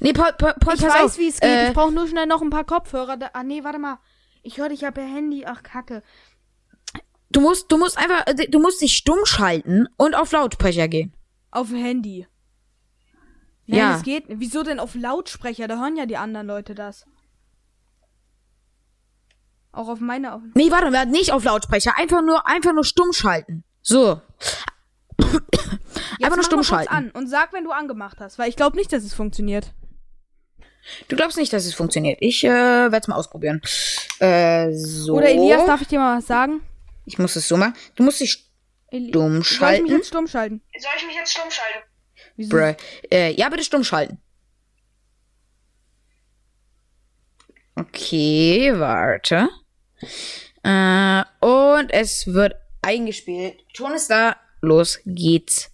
Nee, 0.00 0.12
Paul, 0.12 0.32
Paul, 0.36 0.54
Paul 0.60 0.74
Ich 0.74 0.80
pass 0.82 0.94
weiß, 0.94 1.18
wie 1.18 1.28
es 1.28 1.40
geht. 1.40 1.48
Äh, 1.48 1.68
ich 1.68 1.74
brauche 1.74 1.92
nur 1.92 2.08
schnell 2.08 2.26
noch 2.26 2.42
ein 2.42 2.50
paar 2.50 2.64
Kopfhörer. 2.64 3.16
Da, 3.16 3.30
ah, 3.32 3.42
nee, 3.44 3.62
warte 3.64 3.78
mal. 3.78 3.98
Ich 4.42 4.58
höre 4.58 4.68
dich 4.68 4.80
ja 4.82 4.90
per 4.90 5.04
Handy. 5.04 5.44
Ach, 5.46 5.62
kacke. 5.62 6.02
du 7.30 7.40
musst, 7.40 7.70
du 7.70 7.76
musst 7.78 7.96
einfach, 7.98 8.26
äh, 8.26 8.48
du 8.48 8.58
musst 8.58 8.80
dich 8.80 8.94
stumm 8.96 9.24
schalten 9.24 9.86
und 9.96 10.14
auf 10.14 10.32
Lautsprecher 10.32 10.88
gehen. 10.88 11.14
Auf 11.50 11.70
Handy. 11.70 12.26
Nein, 13.68 13.78
Ja. 13.80 13.92
das 13.92 14.02
geht. 14.02 14.24
Wieso 14.28 14.62
denn 14.64 14.80
auf 14.80 14.94
Lautsprecher? 14.94 15.68
Da 15.68 15.78
hören 15.78 15.96
ja 15.96 16.06
die 16.06 16.16
anderen 16.16 16.46
Leute 16.48 16.74
das. 16.74 17.04
Auch 19.72 19.88
auf 19.88 20.00
meine. 20.00 20.34
Auf 20.34 20.42
Nee, 20.54 20.70
warte, 20.70 20.92
warte, 20.92 21.10
nicht 21.10 21.30
auf 21.32 21.44
Lautsprecher. 21.44 21.96
Einfach 21.96 22.22
nur, 22.22 22.46
einfach 22.48 22.72
nur 22.72 22.84
stumm 22.84 23.12
schalten. 23.12 23.64
So. 23.82 24.20
Jetzt 25.20 26.22
einfach 26.22 26.36
nur 26.36 26.44
stumm 26.44 26.64
schalten. 26.64 26.92
an 26.92 27.10
und 27.10 27.28
sag, 27.28 27.52
wenn 27.52 27.64
du 27.64 27.70
angemacht 27.70 28.18
hast, 28.20 28.38
weil 28.38 28.48
ich 28.48 28.56
glaube 28.56 28.76
nicht, 28.76 28.92
dass 28.92 29.04
es 29.04 29.14
funktioniert. 29.14 29.72
Du 31.08 31.16
glaubst 31.16 31.36
nicht, 31.36 31.52
dass 31.52 31.66
es 31.66 31.74
funktioniert. 31.74 32.18
Ich 32.22 32.42
äh, 32.44 32.48
werde 32.48 32.96
es 32.96 33.08
mal 33.08 33.16
ausprobieren. 33.16 33.60
Äh, 34.20 34.72
so. 34.72 35.14
Oder 35.16 35.28
Elias, 35.28 35.66
darf 35.66 35.82
ich 35.82 35.88
dir 35.88 35.98
mal 35.98 36.16
was 36.18 36.26
sagen? 36.26 36.62
Ich 37.04 37.18
muss 37.18 37.36
es 37.36 37.46
so 37.46 37.56
machen. 37.58 37.74
Du 37.94 38.02
musst 38.04 38.20
dich 38.20 38.32
stumm 38.88 38.90
Soll 38.90 39.02
ich 39.02 39.38
mich 39.38 39.46
schalten. 39.48 39.86
jetzt 39.86 40.08
stumm 40.08 40.26
schalten? 40.26 40.62
Soll 40.78 40.90
ich 40.96 41.06
mich 41.06 41.16
jetzt 41.16 41.32
stumm 41.32 41.50
schalten? 41.50 41.87
Wieso? 42.38 42.50
Bruh. 42.50 42.76
Äh, 43.10 43.32
ja, 43.34 43.48
bitte 43.48 43.64
stumm 43.64 43.82
schalten. 43.82 44.18
Okay, 47.74 48.72
warte. 48.78 49.48
Äh, 50.62 51.24
und 51.44 51.90
es 51.92 52.26
wird 52.28 52.54
eingespielt. 52.80 53.64
Ton 53.74 53.92
ist 53.92 54.08
da. 54.08 54.36
Los 54.60 55.00
geht's. 55.04 55.70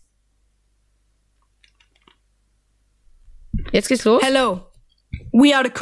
Jetzt 3.72 3.88
geht's 3.88 4.04
los. 4.04 4.22
Hello. 4.22 4.70
We 5.32 5.54
are 5.54 5.64
the 5.64 5.72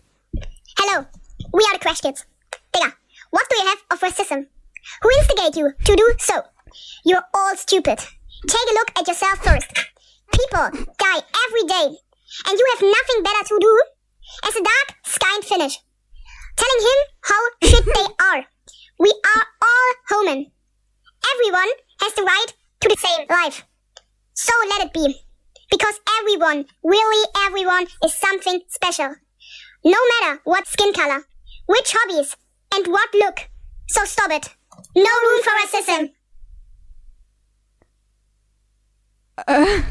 Hello, 0.78 1.06
we 1.52 1.64
are 1.64 1.74
the 1.74 1.78
Crash 1.78 2.00
Kids. 2.00 2.24
Digga, 2.72 2.92
what 3.30 3.48
do 3.48 3.56
you 3.56 3.66
have 3.68 3.78
of 3.90 4.00
racism? 4.00 4.46
Who 5.02 5.10
instigate 5.20 5.56
you 5.56 5.72
to 5.84 5.96
do 5.96 6.14
so? 6.18 6.42
You're 7.04 7.24
all 7.34 7.56
stupid. 7.56 7.98
Take 7.98 8.68
a 8.70 8.74
look 8.74 8.90
at 8.98 9.06
yourself 9.06 9.38
first. 9.44 9.92
People 10.32 10.86
die 10.98 11.22
every 11.46 11.64
day, 11.68 11.96
and 12.46 12.58
you 12.58 12.66
have 12.72 12.82
nothing 12.82 13.22
better 13.22 13.44
to 13.48 13.58
do 13.60 13.82
as 14.48 14.56
a 14.56 14.62
dark 14.62 14.88
skinned 15.04 15.44
finish. 15.44 15.78
Telling 16.56 16.82
him 16.88 16.98
how 17.22 17.40
shit 17.62 17.84
they 17.84 18.06
are. 18.24 18.44
We 18.98 19.10
are 19.10 19.44
all 19.62 19.92
human. 20.10 20.50
Everyone 21.34 21.70
has 22.00 22.14
the 22.14 22.22
right 22.22 22.52
to 22.80 22.88
the 22.88 22.96
same 22.96 23.26
life. 23.28 23.64
So 24.34 24.52
let 24.70 24.86
it 24.86 24.92
be. 24.92 25.14
Because 25.70 25.94
everyone, 26.20 26.66
really 26.84 27.26
everyone, 27.46 27.86
is 28.04 28.14
something 28.14 28.60
special. 28.68 29.14
No 29.84 29.98
matter 30.20 30.40
what 30.44 30.66
skin 30.66 30.92
color, 30.92 31.24
which 31.66 31.94
hobbies, 31.96 32.36
and 32.74 32.86
what 32.86 33.08
look. 33.14 33.48
So 33.88 34.04
stop 34.04 34.30
it. 34.30 34.48
No 34.94 35.02
room 35.02 35.42
for 35.42 35.50
racism. 35.62 36.10
Uh, 39.48 39.82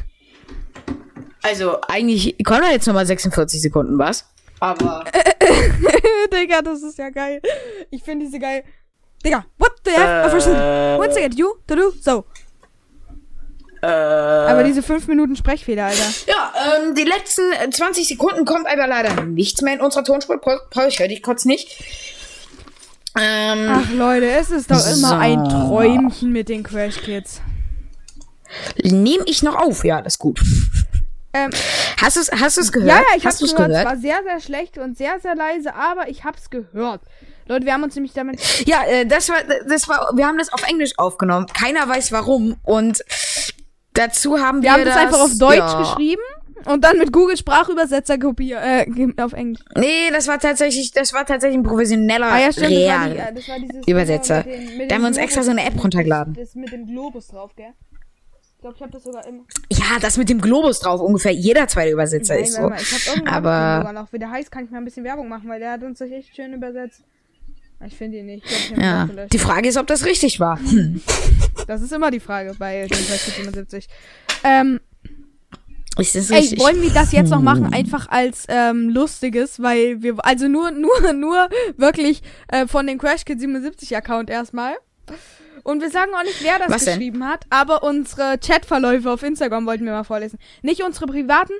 Also, 1.43 1.79
eigentlich 1.87 2.35
kommen 2.43 2.61
da 2.61 2.69
jetzt 2.71 2.85
nochmal 2.87 3.05
46 3.05 3.61
Sekunden, 3.61 3.97
was? 3.97 4.25
Aber. 4.59 5.03
Digga, 6.33 6.61
das 6.61 6.83
ist 6.83 6.97
ja 6.97 7.09
geil. 7.09 7.41
Ich 7.89 8.03
finde 8.03 8.25
diese 8.25 8.39
geil. 8.39 8.63
Digga, 9.25 9.45
what 9.57 9.71
the 9.85 9.91
F? 9.91 10.25
Of 10.27 10.33
racism? 10.33 10.55
One 10.99 11.11
second, 11.13 11.37
you, 11.37 11.53
to 11.67 11.75
do, 11.75 11.91
so. 11.99 12.25
Aber 13.83 14.63
diese 14.63 14.83
5 14.83 15.07
Minuten 15.07 15.35
Sprechfehler, 15.35 15.85
Alter. 15.85 16.03
Ja, 16.27 16.53
ähm, 16.77 16.93
die 16.93 17.03
letzten 17.03 17.51
äh, 17.53 17.67
20 17.67 18.07
Sekunden 18.07 18.45
kommt 18.45 18.67
aber 18.67 18.85
leider 18.85 19.23
nichts 19.23 19.63
mehr 19.63 19.73
in 19.73 19.81
unserer 19.81 20.03
Tonspur. 20.03 20.39
Paul, 20.39 20.59
ich 20.87 20.99
höre 20.99 21.07
dich 21.07 21.23
kurz 21.23 21.45
nicht. 21.45 21.83
Ähm, 23.19 23.67
Ach 23.71 23.89
Leute, 23.91 24.29
es 24.29 24.51
ist 24.51 24.69
doch 24.69 24.85
immer 24.85 25.07
So. 25.09 25.15
ein 25.15 25.43
Träumchen 25.49 26.31
mit 26.31 26.47
den 26.49 26.61
Crash 26.61 26.97
Kids. 27.01 27.41
nehme 28.83 29.23
ich 29.25 29.41
noch 29.41 29.55
auf. 29.55 29.83
Ja, 29.83 30.03
das 30.03 30.13
ist 30.13 30.19
gut. 30.19 30.39
Ähm, 31.33 31.49
Hast 32.01 32.15
du 32.15 32.21
es 32.21 32.31
hast 32.31 32.57
du's 32.57 32.71
gehört? 32.71 32.89
ja, 32.89 32.97
ja, 32.97 33.17
ich 33.17 33.25
hab's 33.25 33.37
du's 33.37 33.55
gehört. 33.55 33.71
Es 33.71 33.85
war 33.85 33.97
sehr, 33.97 34.23
sehr 34.23 34.39
schlecht 34.39 34.77
und 34.79 34.97
sehr, 34.97 35.19
sehr 35.19 35.35
leise, 35.35 35.75
aber 35.75 36.09
ich 36.09 36.23
hab's 36.23 36.49
gehört. 36.49 37.01
Leute, 37.47 37.65
wir 37.65 37.73
haben 37.73 37.83
uns 37.83 37.95
nämlich 37.95 38.13
damit. 38.13 38.41
Ja, 38.65 38.83
äh, 38.85 39.05
das 39.05 39.29
war, 39.29 39.37
das 39.67 39.87
war, 39.87 40.11
wir 40.15 40.25
haben 40.25 40.37
das 40.37 40.51
auf 40.51 40.67
Englisch 40.67 40.93
aufgenommen. 40.97 41.45
Keiner 41.47 41.87
weiß 41.87 42.11
warum. 42.11 42.55
Und 42.63 43.03
dazu 43.93 44.39
haben 44.39 44.63
wir, 44.63 44.69
Wir 44.69 44.73
haben 44.73 44.85
das 44.85 44.97
einfach 44.97 45.19
auf 45.19 45.37
Deutsch 45.37 45.57
ja. 45.57 45.79
geschrieben 45.79 46.21
und 46.65 46.83
dann 46.83 46.97
mit 46.97 47.11
Google 47.11 47.37
Sprachübersetzer 47.37 48.17
kopiert, 48.17 48.61
äh, 48.63 48.85
auf 49.21 49.33
Englisch. 49.33 49.61
Nee, 49.77 50.09
das 50.11 50.27
war 50.27 50.39
tatsächlich, 50.39 50.91
das 50.91 51.13
war 51.13 51.25
tatsächlich 51.25 51.59
ein 51.59 51.63
professioneller 51.63 52.31
Ah 52.31 52.39
ja, 52.39 52.51
stimmt, 52.51 52.71
das 52.71 52.73
war, 52.73 52.79
Real. 52.79 53.09
die, 53.11 53.17
äh, 53.17 53.33
das 53.33 53.47
war 53.47 53.87
Übersetzer. 53.87 54.37
Mit 54.37 54.45
den, 54.47 54.77
mit 54.77 54.91
Da 54.91 54.95
haben 54.95 55.01
wir 55.01 55.07
uns 55.07 55.17
extra 55.17 55.43
so 55.43 55.51
eine 55.51 55.65
App 55.65 55.81
runtergeladen. 55.83 56.33
Das 56.33 56.55
mit 56.55 56.71
dem 56.71 56.87
Globus 56.87 57.27
drauf, 57.27 57.55
gell? 57.55 57.73
Ich 58.61 58.63
glaube, 58.63 58.75
ich 58.75 58.81
habe 58.83 58.91
das 58.91 59.03
sogar 59.05 59.25
immer. 59.25 59.41
Ja, 59.71 59.97
das 59.99 60.17
mit 60.17 60.29
dem 60.29 60.39
Globus 60.39 60.79
drauf. 60.81 61.01
Ungefähr 61.01 61.31
jeder 61.31 61.67
zweite 61.67 61.93
Übersetzer 61.93 62.35
Nein, 62.35 62.43
ist 62.43 62.53
so. 62.53 62.61
mal, 62.69 62.79
ich 62.79 62.91
hab 62.91 63.15
irgendwann 63.15 63.33
Aber 63.33 63.77
sogar 63.79 63.93
noch. 63.93 64.13
Wie 64.13 64.19
der 64.19 64.29
heißt, 64.29 64.51
kann 64.51 64.65
ich 64.65 64.69
mal 64.69 64.77
ein 64.77 64.85
bisschen 64.85 65.03
Werbung 65.03 65.27
machen, 65.27 65.49
weil 65.49 65.59
der 65.59 65.71
hat 65.71 65.81
uns 65.81 65.97
das 65.97 66.11
echt 66.11 66.35
schön 66.35 66.53
übersetzt. 66.53 67.01
Ich 67.87 67.95
finde 67.97 68.19
ihn 68.19 68.27
nicht. 68.27 68.45
Ich 68.45 68.67
glaub, 68.67 68.79
ja, 68.79 69.09
die 69.33 69.39
Frage 69.39 69.67
ist, 69.67 69.77
ob 69.77 69.87
das 69.87 70.05
richtig 70.05 70.39
war. 70.39 70.59
Hm. 70.59 71.01
Das 71.65 71.81
ist 71.81 71.91
immer 71.91 72.11
die 72.11 72.19
Frage 72.19 72.55
bei 72.59 72.85
den 72.87 72.99
77. 72.99 73.87
Ähm, 74.43 74.79
Ist 75.97 76.13
das 76.13 76.29
ey, 76.29 76.37
richtig? 76.37 76.59
wollen 76.59 76.83
wir 76.83 76.91
das 76.91 77.11
jetzt 77.13 77.31
noch 77.31 77.37
Hm. 77.39 77.43
machen, 77.45 77.73
einfach 77.73 78.09
als 78.09 78.45
ähm, 78.47 78.89
lustiges, 78.89 79.59
weil 79.59 80.03
wir, 80.03 80.23
also 80.23 80.47
nur, 80.47 80.69
nur, 81.01 81.13
nur 81.13 81.49
wirklich 81.77 82.21
äh, 82.47 82.67
von 82.67 82.85
dem 82.85 82.99
Crash 82.99 83.25
Kid 83.25 83.39
77 83.39 83.97
Account 83.97 84.29
erstmal. 84.29 84.75
Und 85.63 85.81
wir 85.81 85.89
sagen 85.89 86.11
auch 86.13 86.23
nicht, 86.23 86.43
wer 86.43 86.59
das 86.59 86.69
Was 86.69 86.85
denn? 86.85 86.99
geschrieben 86.99 87.27
hat, 87.27 87.45
aber 87.49 87.83
unsere 87.83 88.37
Chatverläufe 88.37 89.09
auf 89.09 89.23
Instagram 89.23 89.65
wollten 89.65 89.85
wir 89.85 89.91
mal 89.91 90.03
vorlesen. 90.03 90.39
Nicht 90.61 90.83
unsere 90.83 91.05
privaten. 91.07 91.53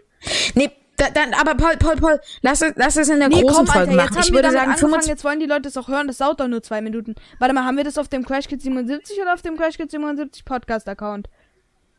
Nee, 0.56 0.72
da, 0.98 1.10
dann, 1.10 1.34
aber 1.34 1.56
Paul, 1.56 1.78
Paul, 1.78 1.96
Paul, 1.96 2.20
lass 2.42 2.62
es, 2.62 2.74
lass 2.76 2.96
es 2.96 3.10
in 3.10 3.20
der 3.20 3.30
Nee, 3.30 3.42
großen 3.42 3.66
komm, 3.66 3.68
Folge 3.68 3.92
Alter, 3.92 4.04
jetzt 4.04 4.12
machen. 4.12 4.24
Ich 4.28 4.34
würde 4.34 4.52
sagen, 4.52 4.70
angefangen, 4.70 4.92
25. 4.92 5.10
jetzt 5.10 5.24
wollen 5.24 5.40
die 5.40 5.46
Leute 5.48 5.70
es 5.70 5.78
auch 5.78 5.88
hören, 5.88 6.08
das 6.08 6.18
dauert 6.18 6.40
doch 6.40 6.48
nur 6.48 6.62
zwei 6.62 6.82
Minuten. 6.82 7.16
Warte 7.40 7.54
mal, 7.56 7.66
haben 7.66 7.78
wir 7.78 7.84
das 7.84 7.98
auf 7.98 8.08
dem 8.08 8.24
Crash 8.24 8.48
Kid 8.48 8.62
77 8.62 9.20
oder 9.20 9.34
auf 9.34 9.42
dem 9.42 9.58
Crash 9.58 9.78
Kid 9.78 9.90
77 9.90 10.46
Podcast-Account? 10.46 11.28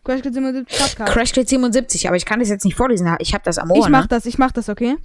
Crash 0.05 0.23
Kid 0.23 0.35
77 0.35 0.79
Podcast. 0.79 1.13
Crash 1.13 1.33
Kid 1.33 1.49
77, 1.49 2.07
aber 2.07 2.17
ich 2.17 2.25
kann 2.25 2.39
das 2.41 2.49
jetzt 2.49 2.65
nicht 2.65 2.77
vorlesen. 2.77 3.13
Ich 3.19 3.35
habe 3.35 3.43
das 3.45 3.59
am 3.59 3.71
Ohr, 3.71 3.79
ich 3.79 3.89
mach 3.89 4.03
ne? 4.03 4.09
das, 4.09 4.27
ich 4.27 4.39
mach 4.39 4.53
das, 4.53 4.69
okay? 4.69 4.97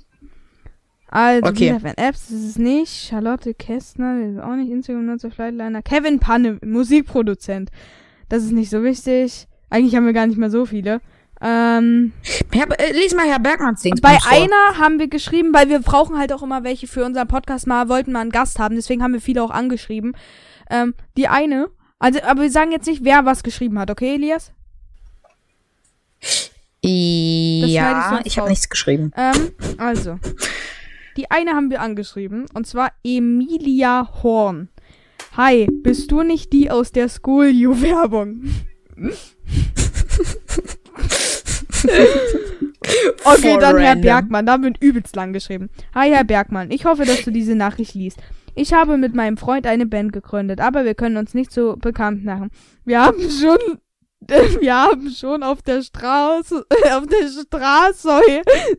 Also, 1.10 1.50
Okay. 1.50 1.72
okay. 1.72 1.84
Van 1.84 1.94
Apps, 1.96 2.28
das 2.28 2.40
ist 2.42 2.60
nicht. 2.60 3.08
Charlotte 3.08 3.54
Kästner, 3.54 4.22
ist 4.26 4.40
auch 4.40 4.56
nicht. 4.56 4.70
Instagram-Nutzer, 4.72 5.32
Flightliner. 5.32 5.82
Kevin 5.82 6.20
Panne, 6.20 6.60
Musikproduzent. 6.64 7.70
Das 8.30 8.44
ist 8.44 8.52
nicht 8.52 8.70
so 8.70 8.84
wichtig. 8.84 9.48
Eigentlich 9.70 9.96
haben 9.96 10.06
wir 10.06 10.14
gar 10.14 10.28
nicht 10.28 10.38
mehr 10.38 10.50
so 10.50 10.66
viele. 10.66 11.02
Ähm, 11.40 12.14
Herr, 12.52 12.68
äh, 12.80 12.92
lies 12.94 13.14
mal 13.14 13.28
Herr 13.28 13.40
Bergmanns 13.40 13.82
Ding. 13.84 13.96
bei 14.02 14.18
einer 14.28 14.80
haben 14.80 14.98
wir 14.98 15.08
geschrieben, 15.08 15.54
weil 15.54 15.70
wir 15.70 15.80
brauchen 15.80 16.18
halt 16.18 16.34
auch 16.34 16.42
immer 16.42 16.64
welche 16.64 16.88
für 16.88 17.06
unseren 17.06 17.28
Podcast 17.28 17.68
mal, 17.68 17.90
wollten 17.90 18.12
mal 18.12 18.22
einen 18.22 18.32
Gast 18.32 18.58
haben, 18.58 18.76
deswegen 18.76 19.04
haben 19.04 19.14
wir 19.14 19.22
viele 19.22 19.44
auch 19.44 19.52
angeschrieben. 19.52 20.14
Ähm, 20.72 20.96
die 21.16 21.28
eine, 21.28 21.70
also, 22.00 22.22
aber 22.24 22.42
wir 22.42 22.50
sagen 22.50 22.72
jetzt 22.72 22.88
nicht, 22.88 23.04
wer 23.04 23.26
was 23.26 23.44
geschrieben 23.44 23.78
hat, 23.78 23.92
okay, 23.92 24.16
Elias? 24.16 24.52
ich 26.82 27.72
Ja, 27.74 28.08
sonst 28.10 28.26
ich 28.26 28.38
habe 28.40 28.50
nichts 28.50 28.70
geschrieben. 28.70 29.12
Ähm, 29.16 29.52
also. 29.78 30.18
Die 31.18 31.30
eine 31.32 31.52
haben 31.52 31.72
wir 31.72 31.82
angeschrieben. 31.82 32.46
Und 32.54 32.68
zwar 32.68 32.92
Emilia 33.04 34.22
Horn. 34.22 34.70
Hi, 35.36 35.68
bist 35.82 36.12
du 36.12 36.22
nicht 36.22 36.54
die 36.54 36.70
aus 36.70 36.92
der 36.92 37.10
School 37.10 37.48
You 37.48 37.82
Werbung? 37.82 38.44
okay, 43.26 43.58
dann 43.60 43.78
Herr. 43.80 43.96
Bergmann. 43.96 44.46
Da 44.46 44.62
wird 44.62 44.82
übelst 44.82 45.16
lang 45.16 45.34
geschrieben. 45.34 45.70
Hi, 45.96 46.12
Herr 46.12 46.24
Bergmann. 46.24 46.70
Ich 46.70 46.86
hoffe, 46.86 47.04
dass 47.06 47.24
du 47.24 47.32
diese 47.32 47.56
Nachricht 47.56 47.96
liest. 47.96 48.20
Ich 48.54 48.74
habe 48.74 48.98
mit 48.98 49.16
meinem 49.16 49.38
Freund 49.38 49.66
eine 49.66 49.88
Band 49.88 50.14
gegründet, 50.14 50.62
aber 50.62 50.86
wir 50.86 50.94
können 50.94 51.18
uns 51.18 51.34
nicht 51.34 51.52
so 51.52 51.76
bekannt 51.78 52.26
machen. 52.26 52.52
Wir 52.86 53.02
haben 53.02 53.20
schon, 53.22 53.58
wir 54.60 54.76
haben 54.76 55.10
schon 55.10 55.42
auf 55.42 55.64
der 55.64 55.82
Straße, 55.82 56.64
auf 56.92 57.08
der 57.08 57.28
Straße 57.28 58.22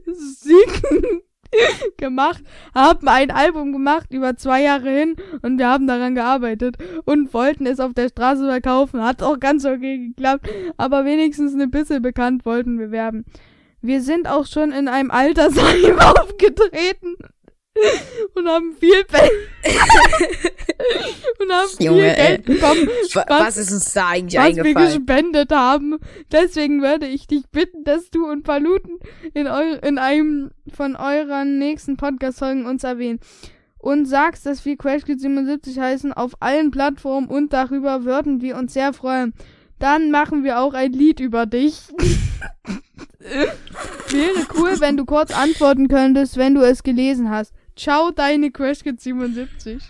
Siegen 0.07 1.23
gemacht, 1.97 2.43
haben 2.75 3.09
ein 3.09 3.31
Album 3.31 3.73
gemacht 3.73 4.13
über 4.13 4.37
zwei 4.37 4.63
Jahre 4.63 4.91
hin 4.91 5.17
und 5.43 5.59
wir 5.59 5.69
haben 5.69 5.87
daran 5.87 6.15
gearbeitet 6.15 6.77
und 7.05 7.33
wollten 7.35 7.67
es 7.67 7.81
auf 7.81 7.95
der 7.95 8.09
Straße 8.09 8.47
verkaufen. 8.47 9.03
Hat 9.03 9.23
auch 9.23 9.39
ganz 9.41 9.65
okay 9.65 10.09
geklappt, 10.09 10.49
aber 10.77 11.05
wenigstens 11.05 11.55
ein 11.55 11.71
bisschen 11.71 12.03
bekannt 12.03 12.45
wollten 12.45 12.79
wir 12.79 12.91
werben. 12.91 13.25
Wir 13.81 14.03
sind 14.03 14.29
auch 14.29 14.47
schon 14.47 14.73
in 14.73 14.89
einem 14.89 15.11
Altersheim 15.11 15.99
aufgetreten 16.21 17.17
und 18.35 18.49
haben 18.49 18.75
viel 18.79 19.05
Geld 19.05 19.33
und 21.41 21.53
haben 21.53 21.69
viel 21.77 21.87
Junge. 21.87 22.15
Geld 22.15 22.45
bekommen, 22.45 22.89
Wa- 23.15 23.25
Was 23.29 23.57
ist 23.57 23.73
uns 23.73 23.93
da 23.93 24.09
eigentlich 24.09 24.39
was 24.41 24.57
wir 24.57 24.63
eingefallen? 24.65 25.05
gespendet 25.07 25.51
haben. 25.53 25.99
Deswegen 26.33 26.83
würde 26.83 27.07
ich 27.07 27.27
dich 27.27 27.45
bitten, 27.51 27.85
dass 27.85 28.11
du 28.11 28.27
und 28.29 28.43
Paluten 28.45 28.99
in, 29.35 29.47
eu 29.47 29.75
in 29.83 29.99
einem 29.99 30.51
von 30.73 30.97
euren 30.97 31.59
nächsten 31.59 31.97
Podcast-Folgen 31.97 32.67
uns 32.67 32.85
erwähnen. 32.85 33.21
Und 33.81 34.07
sagst, 34.07 34.45
dass 34.45 34.65
wir 34.65 34.77
Crash 34.77 35.05
Kids 35.05 35.23
77 35.23 35.79
heißen 35.79 36.13
auf 36.13 36.33
allen 36.41 36.73
Plattformen 36.73 37.29
und 37.29 37.53
darüber 37.53 38.05
würden 38.05 38.41
wir 38.41 38.57
uns 38.57 38.73
sehr 38.75 38.93
freuen. 38.93 39.35
Dann 39.79 40.11
machen 40.11 40.43
wir 40.43 40.59
auch 40.59 40.75
ein 40.75 40.93
Lied 40.93 41.21
über 41.21 41.47
dich. 41.47 41.83
Wäre 43.21 44.47
cool, 44.57 44.81
wenn 44.81 44.97
du 44.97 45.05
kurz 45.05 45.31
antworten 45.31 45.87
könntest, 45.89 46.37
wenn 46.37 46.55
du 46.55 46.63
es 46.63 46.83
gelesen 46.83 47.31
hast. 47.31 47.53
Ciao, 47.79 48.11
deine 48.11 48.51
Crash 48.51 48.81
Kids 48.81 49.05
77. 49.05 49.83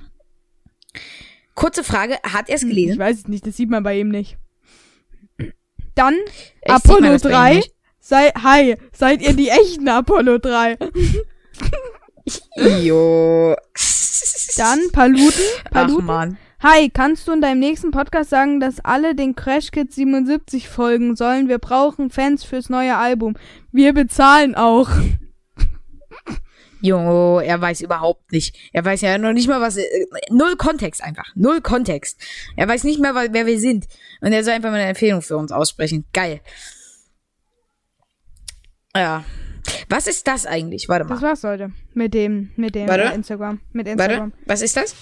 Kurze 1.55 1.83
Frage, 1.83 2.18
hat 2.22 2.48
er 2.48 2.57
es 2.57 2.62
Ich 2.62 2.68
gelesen? 2.68 2.98
weiß 2.98 3.16
es 3.18 3.29
nicht, 3.29 3.46
das 3.46 3.57
sieht 3.57 3.70
man 3.70 3.83
bei 3.83 3.98
ihm 3.98 4.09
nicht. 4.11 4.37
Dann 5.94 6.14
man 6.66 6.77
Apollo 6.77 7.09
das 7.09 7.22
bei 7.22 7.31
ihm 7.31 7.35
3. 7.35 7.55
nicht? 7.57 7.74
Sei, 7.98 8.29
hi, 8.31 8.77
seid 8.92 9.22
ihr 9.22 9.33
die 9.35 9.48
echten 9.48 9.88
Apollo 9.88 10.38
3? 10.38 10.77
Jo. 12.83 13.57
Dann 14.57 14.81
Paluten. 14.92 15.40
Ach 15.64 15.70
Paluten. 15.70 16.05
man. 16.05 16.38
Hi, 16.61 16.90
kannst 16.90 17.27
du 17.27 17.33
in 17.33 17.40
deinem 17.40 17.61
nächsten 17.61 17.90
Podcast 17.90 18.29
sagen, 18.31 18.61
dass 18.61 18.81
alle 18.81 19.14
den 19.14 19.35
Crash 19.35 19.70
Kids 19.70 19.94
77 19.94 20.68
folgen 20.68 21.16
sollen? 21.16 21.48
Wir 21.48 21.59
brauchen 21.59 22.11
Fans 22.11 22.44
fürs 22.44 22.68
neue 22.68 22.96
Album. 22.96 23.35
Wir 23.72 23.94
bezahlen 23.94 24.55
auch. 24.57 24.90
Jo, 26.81 27.41
er 27.41 27.61
weiß 27.61 27.81
überhaupt 27.81 28.31
nicht. 28.33 28.55
Er 28.73 28.85
weiß 28.85 29.01
ja 29.01 29.19
noch 29.19 29.33
nicht 29.33 29.49
mal, 29.49 29.61
was. 29.61 29.77
Äh, 29.77 29.85
null 30.31 30.57
Kontext 30.57 31.03
einfach. 31.03 31.27
Null 31.35 31.61
Kontext. 31.61 32.21
Er 32.57 32.69
weiß 32.69 32.85
nicht 32.85 33.01
mehr, 33.01 33.14
wer 33.14 33.47
wir 33.47 33.59
sind. 33.59 33.87
Und 34.21 34.33
er 34.33 34.45
soll 34.45 34.55
einfach 34.55 34.71
mal 34.71 34.77
eine 34.81 34.91
Empfehlung 34.91 35.23
für 35.23 35.37
uns 35.37 35.51
aussprechen. 35.53 36.05
Geil. 36.12 36.41
Ja. 38.97 39.25
Was 39.88 40.07
ist 40.07 40.27
das 40.27 40.47
eigentlich? 40.47 40.88
Warte 40.88 41.07
Das 41.07 41.21
mal. 41.21 41.29
war's 41.29 41.45
heute. 41.45 41.73
Mit 41.95 42.14
dem, 42.14 42.51
mit 42.57 42.75
dem 42.75 42.88
Warte. 42.88 43.14
Instagram. 43.14 43.61
Mit 43.73 43.87
Instagram. 43.88 44.33
Warte. 44.33 44.47
Was 44.47 44.62
ist 44.62 44.77
das? 44.77 44.95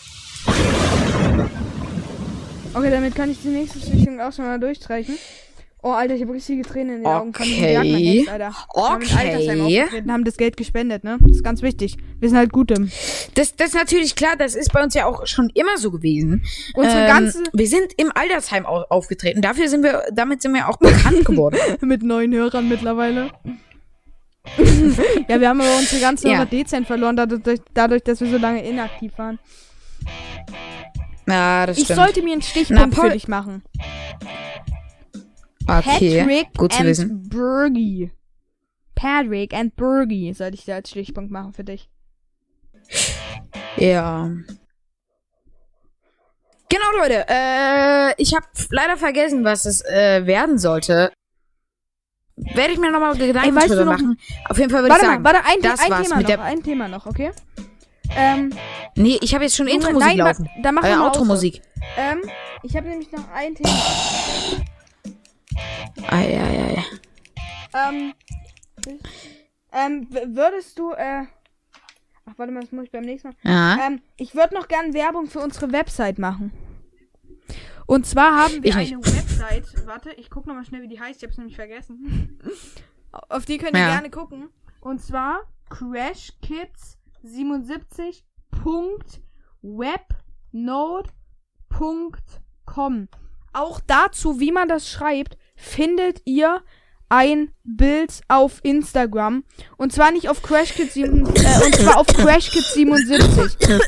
Okay, 2.74 2.90
damit 2.90 3.14
kann 3.14 3.30
ich 3.30 3.40
die 3.42 3.48
nächste 3.48 3.78
Richtung 3.92 4.20
auch 4.20 4.32
schon 4.32 4.44
mal 4.44 4.58
durchstreichen. 4.60 5.16
Oh, 5.82 5.90
Alter, 5.92 6.14
ich 6.14 6.22
habe 6.22 6.32
richtige 6.32 6.62
Tränen 6.62 6.96
in 6.96 7.02
den 7.02 7.06
Augen. 7.06 7.32
Von 7.34 7.44
diesem 7.46 7.62
Okay. 7.64 8.18
Jetzt, 8.18 8.28
Alter. 8.28 8.50
Wir 8.74 8.82
haben 8.88 9.02
ins 9.02 9.14
Altersheim 9.16 9.60
Okay. 9.60 9.80
aufgetreten, 9.82 10.12
haben 10.12 10.24
das 10.24 10.36
Geld 10.36 10.56
gespendet, 10.56 11.04
ne? 11.04 11.18
Das 11.20 11.36
ist 11.36 11.44
ganz 11.44 11.62
wichtig. 11.62 11.96
Wir 12.18 12.28
sind 12.28 12.38
halt 12.38 12.52
Gute. 12.52 12.74
Das, 13.34 13.54
das 13.54 13.68
ist 13.68 13.74
natürlich 13.74 14.16
klar, 14.16 14.36
das 14.36 14.54
ist 14.56 14.72
bei 14.72 14.82
uns 14.82 14.94
ja 14.94 15.06
auch 15.06 15.26
schon 15.26 15.50
immer 15.54 15.76
so 15.78 15.90
gewesen. 15.92 16.42
Unsere 16.74 17.02
Ähm, 17.02 17.06
ganze- 17.06 17.42
Wir 17.52 17.68
sind 17.68 17.92
im 17.98 18.10
Altersheim 18.14 18.66
au 18.66 18.82
aufgetreten. 18.88 19.42
Dafür 19.42 19.68
sind 19.68 19.84
wir, 19.84 20.02
damit 20.12 20.42
sind 20.42 20.54
wir 20.54 20.68
auch 20.68 20.78
bekannt 20.78 21.24
geworden. 21.24 21.56
Mit 21.82 22.02
neuen 22.02 22.32
Hörern 22.34 22.68
mittlerweile. 22.68 23.30
ja, 25.28 25.40
wir 25.40 25.48
haben 25.48 25.60
aber 25.60 25.76
unsere 25.78 26.00
ganze 26.00 26.28
Ja. 26.28 26.36
Hörer 26.38 26.46
dezent 26.46 26.86
verloren, 26.86 27.16
dadurch, 27.16 27.60
dadurch, 27.74 28.02
dass 28.02 28.20
wir 28.20 28.28
so 28.30 28.38
lange 28.38 28.66
inaktiv 28.66 29.12
waren. 29.18 29.38
Ja, 31.28 31.66
das 31.66 31.78
Ich 31.78 31.84
stimmt. 31.84 31.98
sollte 32.00 32.22
mir 32.22 32.32
einen 32.32 32.42
Stichpunkt 32.42 32.94
Paul- 32.96 33.08
für 33.08 33.14
dich 33.14 33.28
machen. 33.28 33.62
Okay, 35.66 36.20
Patrick 36.20 36.54
gut 36.56 36.72
zu 36.72 36.78
and 36.80 36.88
wissen. 36.88 37.28
Bergie. 37.28 38.10
Patrick 38.94 39.52
and 39.54 39.76
Bergie 39.76 40.32
sollte 40.32 40.54
ich 40.56 40.64
dir 40.64 40.76
als 40.76 40.90
Stichpunkt 40.90 41.30
machen 41.30 41.52
für 41.52 41.64
dich. 41.64 41.88
Ja. 43.76 44.30
Genau, 46.68 46.98
Leute. 46.98 47.24
Äh, 47.28 48.14
ich 48.20 48.34
habe 48.34 48.46
leider 48.70 48.96
vergessen, 48.96 49.44
was 49.44 49.64
es 49.66 49.82
äh, 49.84 50.26
werden 50.26 50.58
sollte. 50.58 51.12
Werde 52.36 52.72
ich 52.72 52.78
mir 52.78 52.90
nochmal 52.90 53.16
Gedanken 53.16 53.56
Ey, 53.56 53.68
drüber 53.68 53.84
machen. 53.86 54.18
Auf 54.48 54.58
jeden 54.58 54.70
Fall 54.70 54.82
würde 54.82 54.94
ich 54.96 55.02
mal, 55.02 55.08
sagen, 55.08 55.24
warte, 55.24 55.44
ein, 55.44 55.60
das 55.62 55.80
ein 55.80 55.90
war's 55.90 56.02
Thema 56.02 56.16
mit 56.16 56.28
noch, 56.28 56.34
der... 56.36 56.42
ein 56.44 56.62
Thema 56.62 56.88
noch, 56.88 57.06
okay? 57.06 57.30
Ähm, 58.14 58.52
Nee, 58.94 59.18
ich 59.22 59.34
habe 59.34 59.44
jetzt 59.44 59.56
schon 59.56 59.68
Intro-Musik 59.68 60.16
laufen. 60.16 60.48
da 60.62 60.72
machen 60.72 60.84
Äh, 60.86 60.90
wir 60.90 60.96
mal 60.98 61.06
Outro-Musik. 61.08 61.62
ähm, 61.96 62.22
ich 62.62 62.76
habe 62.76 62.88
nämlich 62.88 63.10
noch 63.12 63.24
ein 63.32 63.54
Thema. 63.54 63.70
Ei, 66.08 66.38
ei, 66.40 66.76
ei. 66.76 66.84
Ähm, 67.88 68.14
ähm, 69.72 70.06
würdest 70.34 70.78
du, 70.78 70.92
äh, 70.92 71.24
ach, 72.26 72.32
warte 72.36 72.52
mal, 72.52 72.60
das 72.62 72.72
muss 72.72 72.84
ich 72.84 72.90
beim 72.92 73.04
nächsten 73.04 73.28
Mal. 73.28 73.36
Ja. 73.42 73.86
Ähm, 73.86 74.00
ich 74.16 74.34
würde 74.34 74.54
noch 74.54 74.68
gern 74.68 74.94
Werbung 74.94 75.26
für 75.26 75.40
unsere 75.40 75.72
Website 75.72 76.18
machen. 76.18 76.52
Und 77.86 78.06
zwar 78.06 78.36
haben 78.36 78.62
wir 78.62 78.70
Ich 78.70 78.76
nicht. 78.76 78.92
eine 78.94 79.04
Website. 79.04 79.86
Warte, 79.86 80.10
ich 80.12 80.28
guck 80.30 80.46
noch 80.46 80.54
mal 80.54 80.64
schnell, 80.64 80.82
wie 80.82 80.88
die 80.88 81.00
heißt. 81.00 81.22
Ich 81.22 81.28
hab's 81.28 81.38
nämlich 81.38 81.56
vergessen. 81.56 82.38
Auf 83.28 83.44
die 83.44 83.58
könnt 83.58 83.74
ihr 83.74 83.80
Ja. 83.80 83.88
gerne 83.92 84.10
gucken. 84.10 84.48
Und 84.80 85.00
zwar 85.00 85.40
crashkids77.webnode.com. 91.76 93.08
Auch 93.52 93.80
dazu, 93.86 94.40
wie 94.40 94.52
man 94.52 94.68
das 94.68 94.88
schreibt, 94.90 95.38
findet 95.56 96.22
ihr 96.24 96.62
ein 97.08 97.50
Bild 97.64 98.20
auf 98.28 98.60
Instagram. 98.62 99.42
Und 99.76 99.92
zwar 99.92 100.12
nicht 100.12 100.28
auf 100.28 100.42
CrashKids 100.42 100.94
7, 100.94 101.20
äh, 101.20 101.22
und 101.64 101.74
zwar 101.74 101.98
auf 101.98 102.06
CrashKids 102.06 102.74
77. 102.74 103.80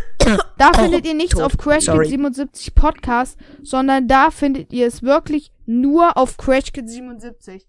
Da 0.59 0.72
findet 0.74 1.07
ihr 1.07 1.14
nichts 1.14 1.40
auf 1.40 1.57
CrashKids 1.57 1.87
Sorry. 1.87 2.09
77 2.09 2.74
Podcast, 2.74 3.38
sondern 3.62 4.09
da 4.09 4.31
findet 4.31 4.70
ihr 4.72 4.87
es 4.87 5.02
wirklich 5.02 5.50
nur 5.64 6.16
auf 6.16 6.37
CrashKids 6.37 6.92
77. 6.92 7.66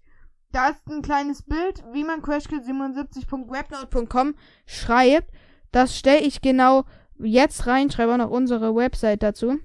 Da 0.52 0.68
ist 0.68 0.86
ein 0.88 1.02
kleines 1.02 1.42
Bild, 1.42 1.82
wie 1.92 2.04
man 2.04 2.22
crashkids77.webnode.com 2.22 4.34
schreibt. 4.66 5.30
Das 5.70 5.96
stelle 5.96 6.22
ich 6.22 6.40
genau 6.40 6.86
jetzt 7.18 7.68
rein, 7.68 7.88
schreibe 7.90 8.14
auch 8.14 8.18
noch 8.18 8.30
unsere 8.30 8.74
Website 8.74 9.22
dazu. 9.22 9.60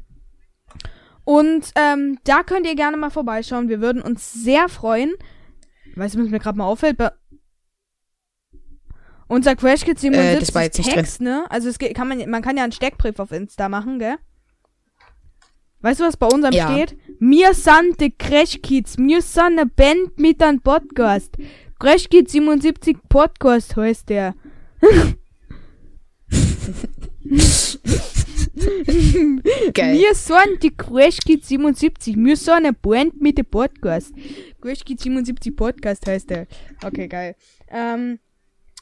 Und 1.26 1.72
ähm, 1.76 2.20
da 2.24 2.44
könnt 2.44 2.66
ihr 2.68 2.76
gerne 2.76 2.98
mal 2.98 3.10
vorbeischauen. 3.10 3.68
Wir 3.68 3.82
würden 3.82 4.02
uns 4.02 4.32
sehr 4.32 4.70
freuen. 4.70 5.14
Weißt 5.96 6.16
du, 6.16 6.20
was 6.24 6.30
mir 6.30 6.40
gerade 6.40 6.58
mal 6.58 6.66
auffällt? 6.66 6.98
Bei 6.98 7.12
unser 9.28 9.56
Crash 9.56 9.84
Kids 9.84 10.02
77 10.02 10.88
Äh, 10.88 10.92
Text, 10.94 11.22
ne? 11.22 11.46
Also 11.50 11.68
es 11.68 11.80
geht, 11.80 11.96
kann 11.96 12.08
man, 12.08 12.30
man 12.30 12.42
kann 12.44 12.58
ja 12.58 12.64
einen 12.64 12.72
Steckbrief 12.72 13.20
auf 13.20 13.32
Insta 13.32 13.70
machen, 13.70 13.98
gell? 13.98 14.18
Weißt 15.82 16.00
du, 16.00 16.04
was 16.04 16.16
bei 16.18 16.28
unserem 16.28 16.54
Ja. 16.54 16.72
steht? 16.72 16.98
Wir 17.20 17.54
sind 17.54 18.00
die 18.00 18.12
Crash 18.12 18.60
Kids. 18.62 18.98
Wir 18.98 19.22
sind 19.22 19.60
eine 19.60 19.66
Band 19.66 20.18
mit 20.20 20.42
einem 20.44 20.62
Podcast. 20.62 21.36
Crash 21.80 22.08
Kids 22.10 22.32
77 22.34 22.98
Podcast 23.10 23.76
heißt 23.76 24.10
der. 24.10 24.36
Geil. 29.74 29.98
Wir 29.98 30.16
sind 30.16 30.64
die 30.64 30.76
Crash 30.76 31.18
Kids 31.18 31.48
77. 31.50 32.16
Wir 32.18 32.38
sind 32.38 32.54
eine 32.54 32.74
Band 32.74 33.22
mit 33.22 33.38
dem 33.38 33.46
Podcast. 33.46 34.14
Crash 34.62 34.84
Kids 34.86 35.04
77 35.04 35.56
Podcast 35.56 36.08
heißt 36.08 36.30
der. 36.30 36.48
Okay, 36.84 37.08
geil. 37.08 37.36
Ähm, 37.68 38.20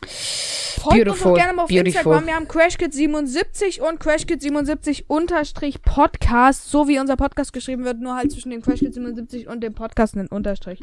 folgt 0.05 1.07
uns 1.07 1.19
Beautiful, 1.19 1.31
auch 1.31 1.35
gerne 1.35 1.53
mal 1.53 1.63
auf 1.63 1.69
beautiful. 1.69 1.87
Instagram. 1.87 2.25
Wir 2.27 2.35
haben 2.35 2.47
Crash 2.47 2.77
Kids 2.77 2.95
77 2.95 3.81
und 3.81 3.99
Crash 3.99 4.27
Kids 4.27 4.43
77 4.43 5.09
unterstrich 5.09 5.81
Podcast. 5.81 6.69
So 6.69 6.87
wie 6.87 6.99
unser 6.99 7.15
Podcast 7.15 7.53
geschrieben 7.53 7.83
wird, 7.83 7.99
nur 7.99 8.15
halt 8.15 8.31
zwischen 8.31 8.51
dem 8.51 8.61
Crash 8.61 8.79
Kids 8.79 8.95
77 8.95 9.47
und 9.47 9.61
dem 9.61 9.73
Podcast 9.73 10.15
einen 10.15 10.27
Unterstrich. 10.27 10.79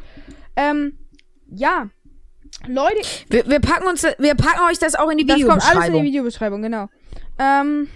Ähm, 0.57 0.99
ja. 1.49 1.91
Leute, 2.67 2.97
Wir, 3.29 3.47
wir 3.47 3.61
packen 3.61 3.87
uns, 3.87 4.03
wir 4.03 4.35
packen 4.35 4.69
euch 4.69 4.79
das 4.79 4.97
auch 4.97 5.09
in 5.11 5.19
die 5.19 5.27
das 5.27 5.41
kommt 5.41 5.63
alles 5.63 5.87
in 5.87 5.93
die 5.95 6.03
Videobeschreibung. 6.03 6.63
Videobeschreibung, 6.63 6.63
genau. 6.63 6.89
Ähm, 7.39 7.89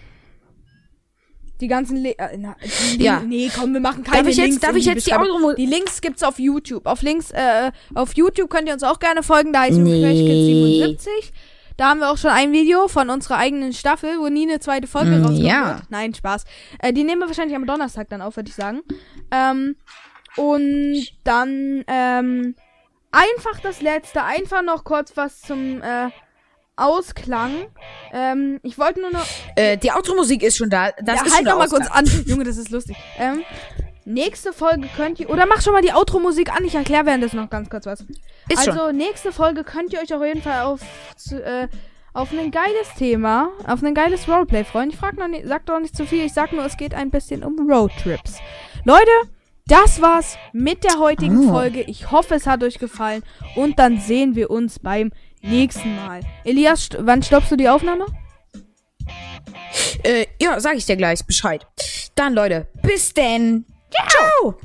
die 1.60 1.68
ganzen 1.68 1.96
Le 1.98 2.18
äh, 2.18 2.36
na, 2.36 2.56
die 2.98 3.02
Ja. 3.04 3.20
Nee, 3.20 3.50
komm, 3.54 3.72
wir 3.72 3.80
machen 3.80 4.02
keine 4.04 4.18
Darf 4.22 4.28
ich 4.28 4.36
jetzt- 4.36 4.46
Links 4.48 4.60
darf 4.60 4.76
ich 4.76 4.84
jetzt 4.86 5.06
die 5.06 5.10
Beschreibung. 5.10 5.42
Outro- 5.42 5.54
Die 5.54 5.66
Links 5.66 6.00
gibt's 6.00 6.22
auf 6.22 6.38
YouTube. 6.38 6.86
Auf 6.86 7.02
Links, 7.02 7.30
äh, 7.30 7.70
auf 7.94 8.14
YouTube 8.14 8.50
könnt 8.50 8.66
ihr 8.68 8.74
uns 8.74 8.82
auch 8.82 8.98
gerne 8.98 9.22
folgen. 9.22 9.52
Da 9.52 9.60
heißt 9.62 9.78
Nee. 9.78 10.00
Crash 10.02 10.18
Kids 10.18 10.46
77. 10.46 11.32
Da 11.76 11.88
haben 11.88 11.98
wir 12.00 12.10
auch 12.10 12.18
schon 12.18 12.30
ein 12.30 12.52
Video 12.52 12.86
von 12.86 13.10
unserer 13.10 13.36
eigenen 13.38 13.72
Staffel, 13.72 14.18
wo 14.20 14.28
nie 14.28 14.48
eine 14.48 14.60
zweite 14.60 14.86
Folge 14.86 15.10
Mm, 15.10 15.22
rauskommt. 15.24 15.38
ja. 15.40 15.80
Nein, 15.88 16.14
Spaß. 16.14 16.44
Äh, 16.78 16.92
die 16.92 17.02
nehmen 17.02 17.20
wir 17.20 17.26
wahrscheinlich 17.26 17.56
am 17.56 17.66
Donnerstag 17.66 18.08
dann 18.10 18.22
auf, 18.22 18.36
würde 18.36 18.48
ich 18.48 18.54
sagen. 18.54 18.80
Ähm, 19.32 19.74
und 20.36 21.04
dann, 21.24 21.84
ähm, 21.88 22.54
einfach 23.10 23.60
das 23.60 23.80
letzte, 23.80 24.22
einfach 24.24 24.62
noch 24.62 24.84
kurz 24.84 25.16
was 25.16 25.40
zum, 25.40 25.80
äh, 25.82 26.10
Ausklang. 26.76 27.66
Ähm, 28.12 28.60
ich 28.62 28.78
wollte 28.78 29.00
nur 29.00 29.10
noch. 29.10 29.26
Äh, 29.56 29.76
die 29.76 29.92
Outro-Musik 29.92 30.42
ist 30.42 30.56
schon 30.56 30.70
da. 30.70 30.90
Das 31.02 31.20
ja, 31.20 31.26
ist 31.26 31.34
halt 31.34 31.34
schon 31.36 31.44
doch 31.44 31.58
mal 31.58 31.68
der 31.68 31.78
kurz 31.78 31.90
an. 31.90 32.24
Junge, 32.26 32.44
das 32.44 32.56
ist 32.56 32.70
lustig. 32.70 32.96
Ähm, 33.18 33.42
nächste 34.04 34.52
Folge 34.52 34.88
könnt 34.96 35.20
ihr. 35.20 35.30
Oder 35.30 35.46
mach 35.46 35.62
schon 35.62 35.72
mal 35.72 35.82
die 35.82 35.92
Outro-Musik 35.92 36.54
an. 36.54 36.64
Ich 36.64 36.74
erkläre 36.74 37.06
währenddessen 37.06 37.36
noch 37.36 37.50
ganz 37.50 37.70
kurz 37.70 37.86
was. 37.86 38.04
Ist 38.48 38.68
also, 38.68 38.92
nächste 38.92 39.32
Folge 39.32 39.64
könnt 39.64 39.92
ihr 39.92 40.00
euch 40.00 40.12
auf 40.12 40.22
jeden 40.24 40.42
Fall 40.42 40.62
auf. 40.62 40.80
Zu, 41.16 41.42
äh, 41.42 41.68
auf 42.12 42.30
ein 42.32 42.52
geiles 42.52 42.94
Thema, 42.96 43.48
auf 43.66 43.82
ein 43.82 43.92
geiles 43.92 44.28
Roleplay 44.28 44.62
freuen. 44.62 44.90
Ich 44.90 44.96
frag 44.96 45.18
noch 45.18 45.26
nicht, 45.26 45.46
sag 45.46 45.66
doch 45.66 45.80
nicht 45.80 45.96
zu 45.96 46.06
viel. 46.06 46.24
Ich 46.24 46.32
sag 46.32 46.52
nur, 46.52 46.64
es 46.64 46.76
geht 46.76 46.94
ein 46.94 47.10
bisschen 47.10 47.42
um 47.42 47.68
Roadtrips. 47.68 48.38
Leute, 48.84 49.10
das 49.66 50.00
war's 50.00 50.36
mit 50.52 50.84
der 50.84 50.98
heutigen 51.00 51.48
Oh. 51.48 51.52
Folge. 51.52 51.80
Ich 51.82 52.12
hoffe, 52.12 52.34
es 52.34 52.46
hat 52.46 52.62
euch 52.62 52.78
gefallen. 52.78 53.24
Und 53.56 53.78
dann 53.80 53.98
sehen 53.98 54.36
wir 54.36 54.50
uns 54.50 54.78
beim 54.78 55.10
nächsten 55.44 55.96
Mal. 55.96 56.20
Elias, 56.44 56.84
st 56.84 56.96
wann 57.00 57.22
stoppst 57.22 57.50
du 57.52 57.56
die 57.56 57.68
Aufnahme? 57.68 58.06
Äh, 60.02 60.26
ja, 60.40 60.60
sag 60.60 60.76
ich 60.76 60.86
dir 60.86 60.96
gleich 60.96 61.24
Bescheid. 61.24 61.66
Dann, 62.14 62.34
Leute, 62.34 62.68
bis 62.82 63.12
denn. 63.14 63.64
Ciao. 64.08 64.56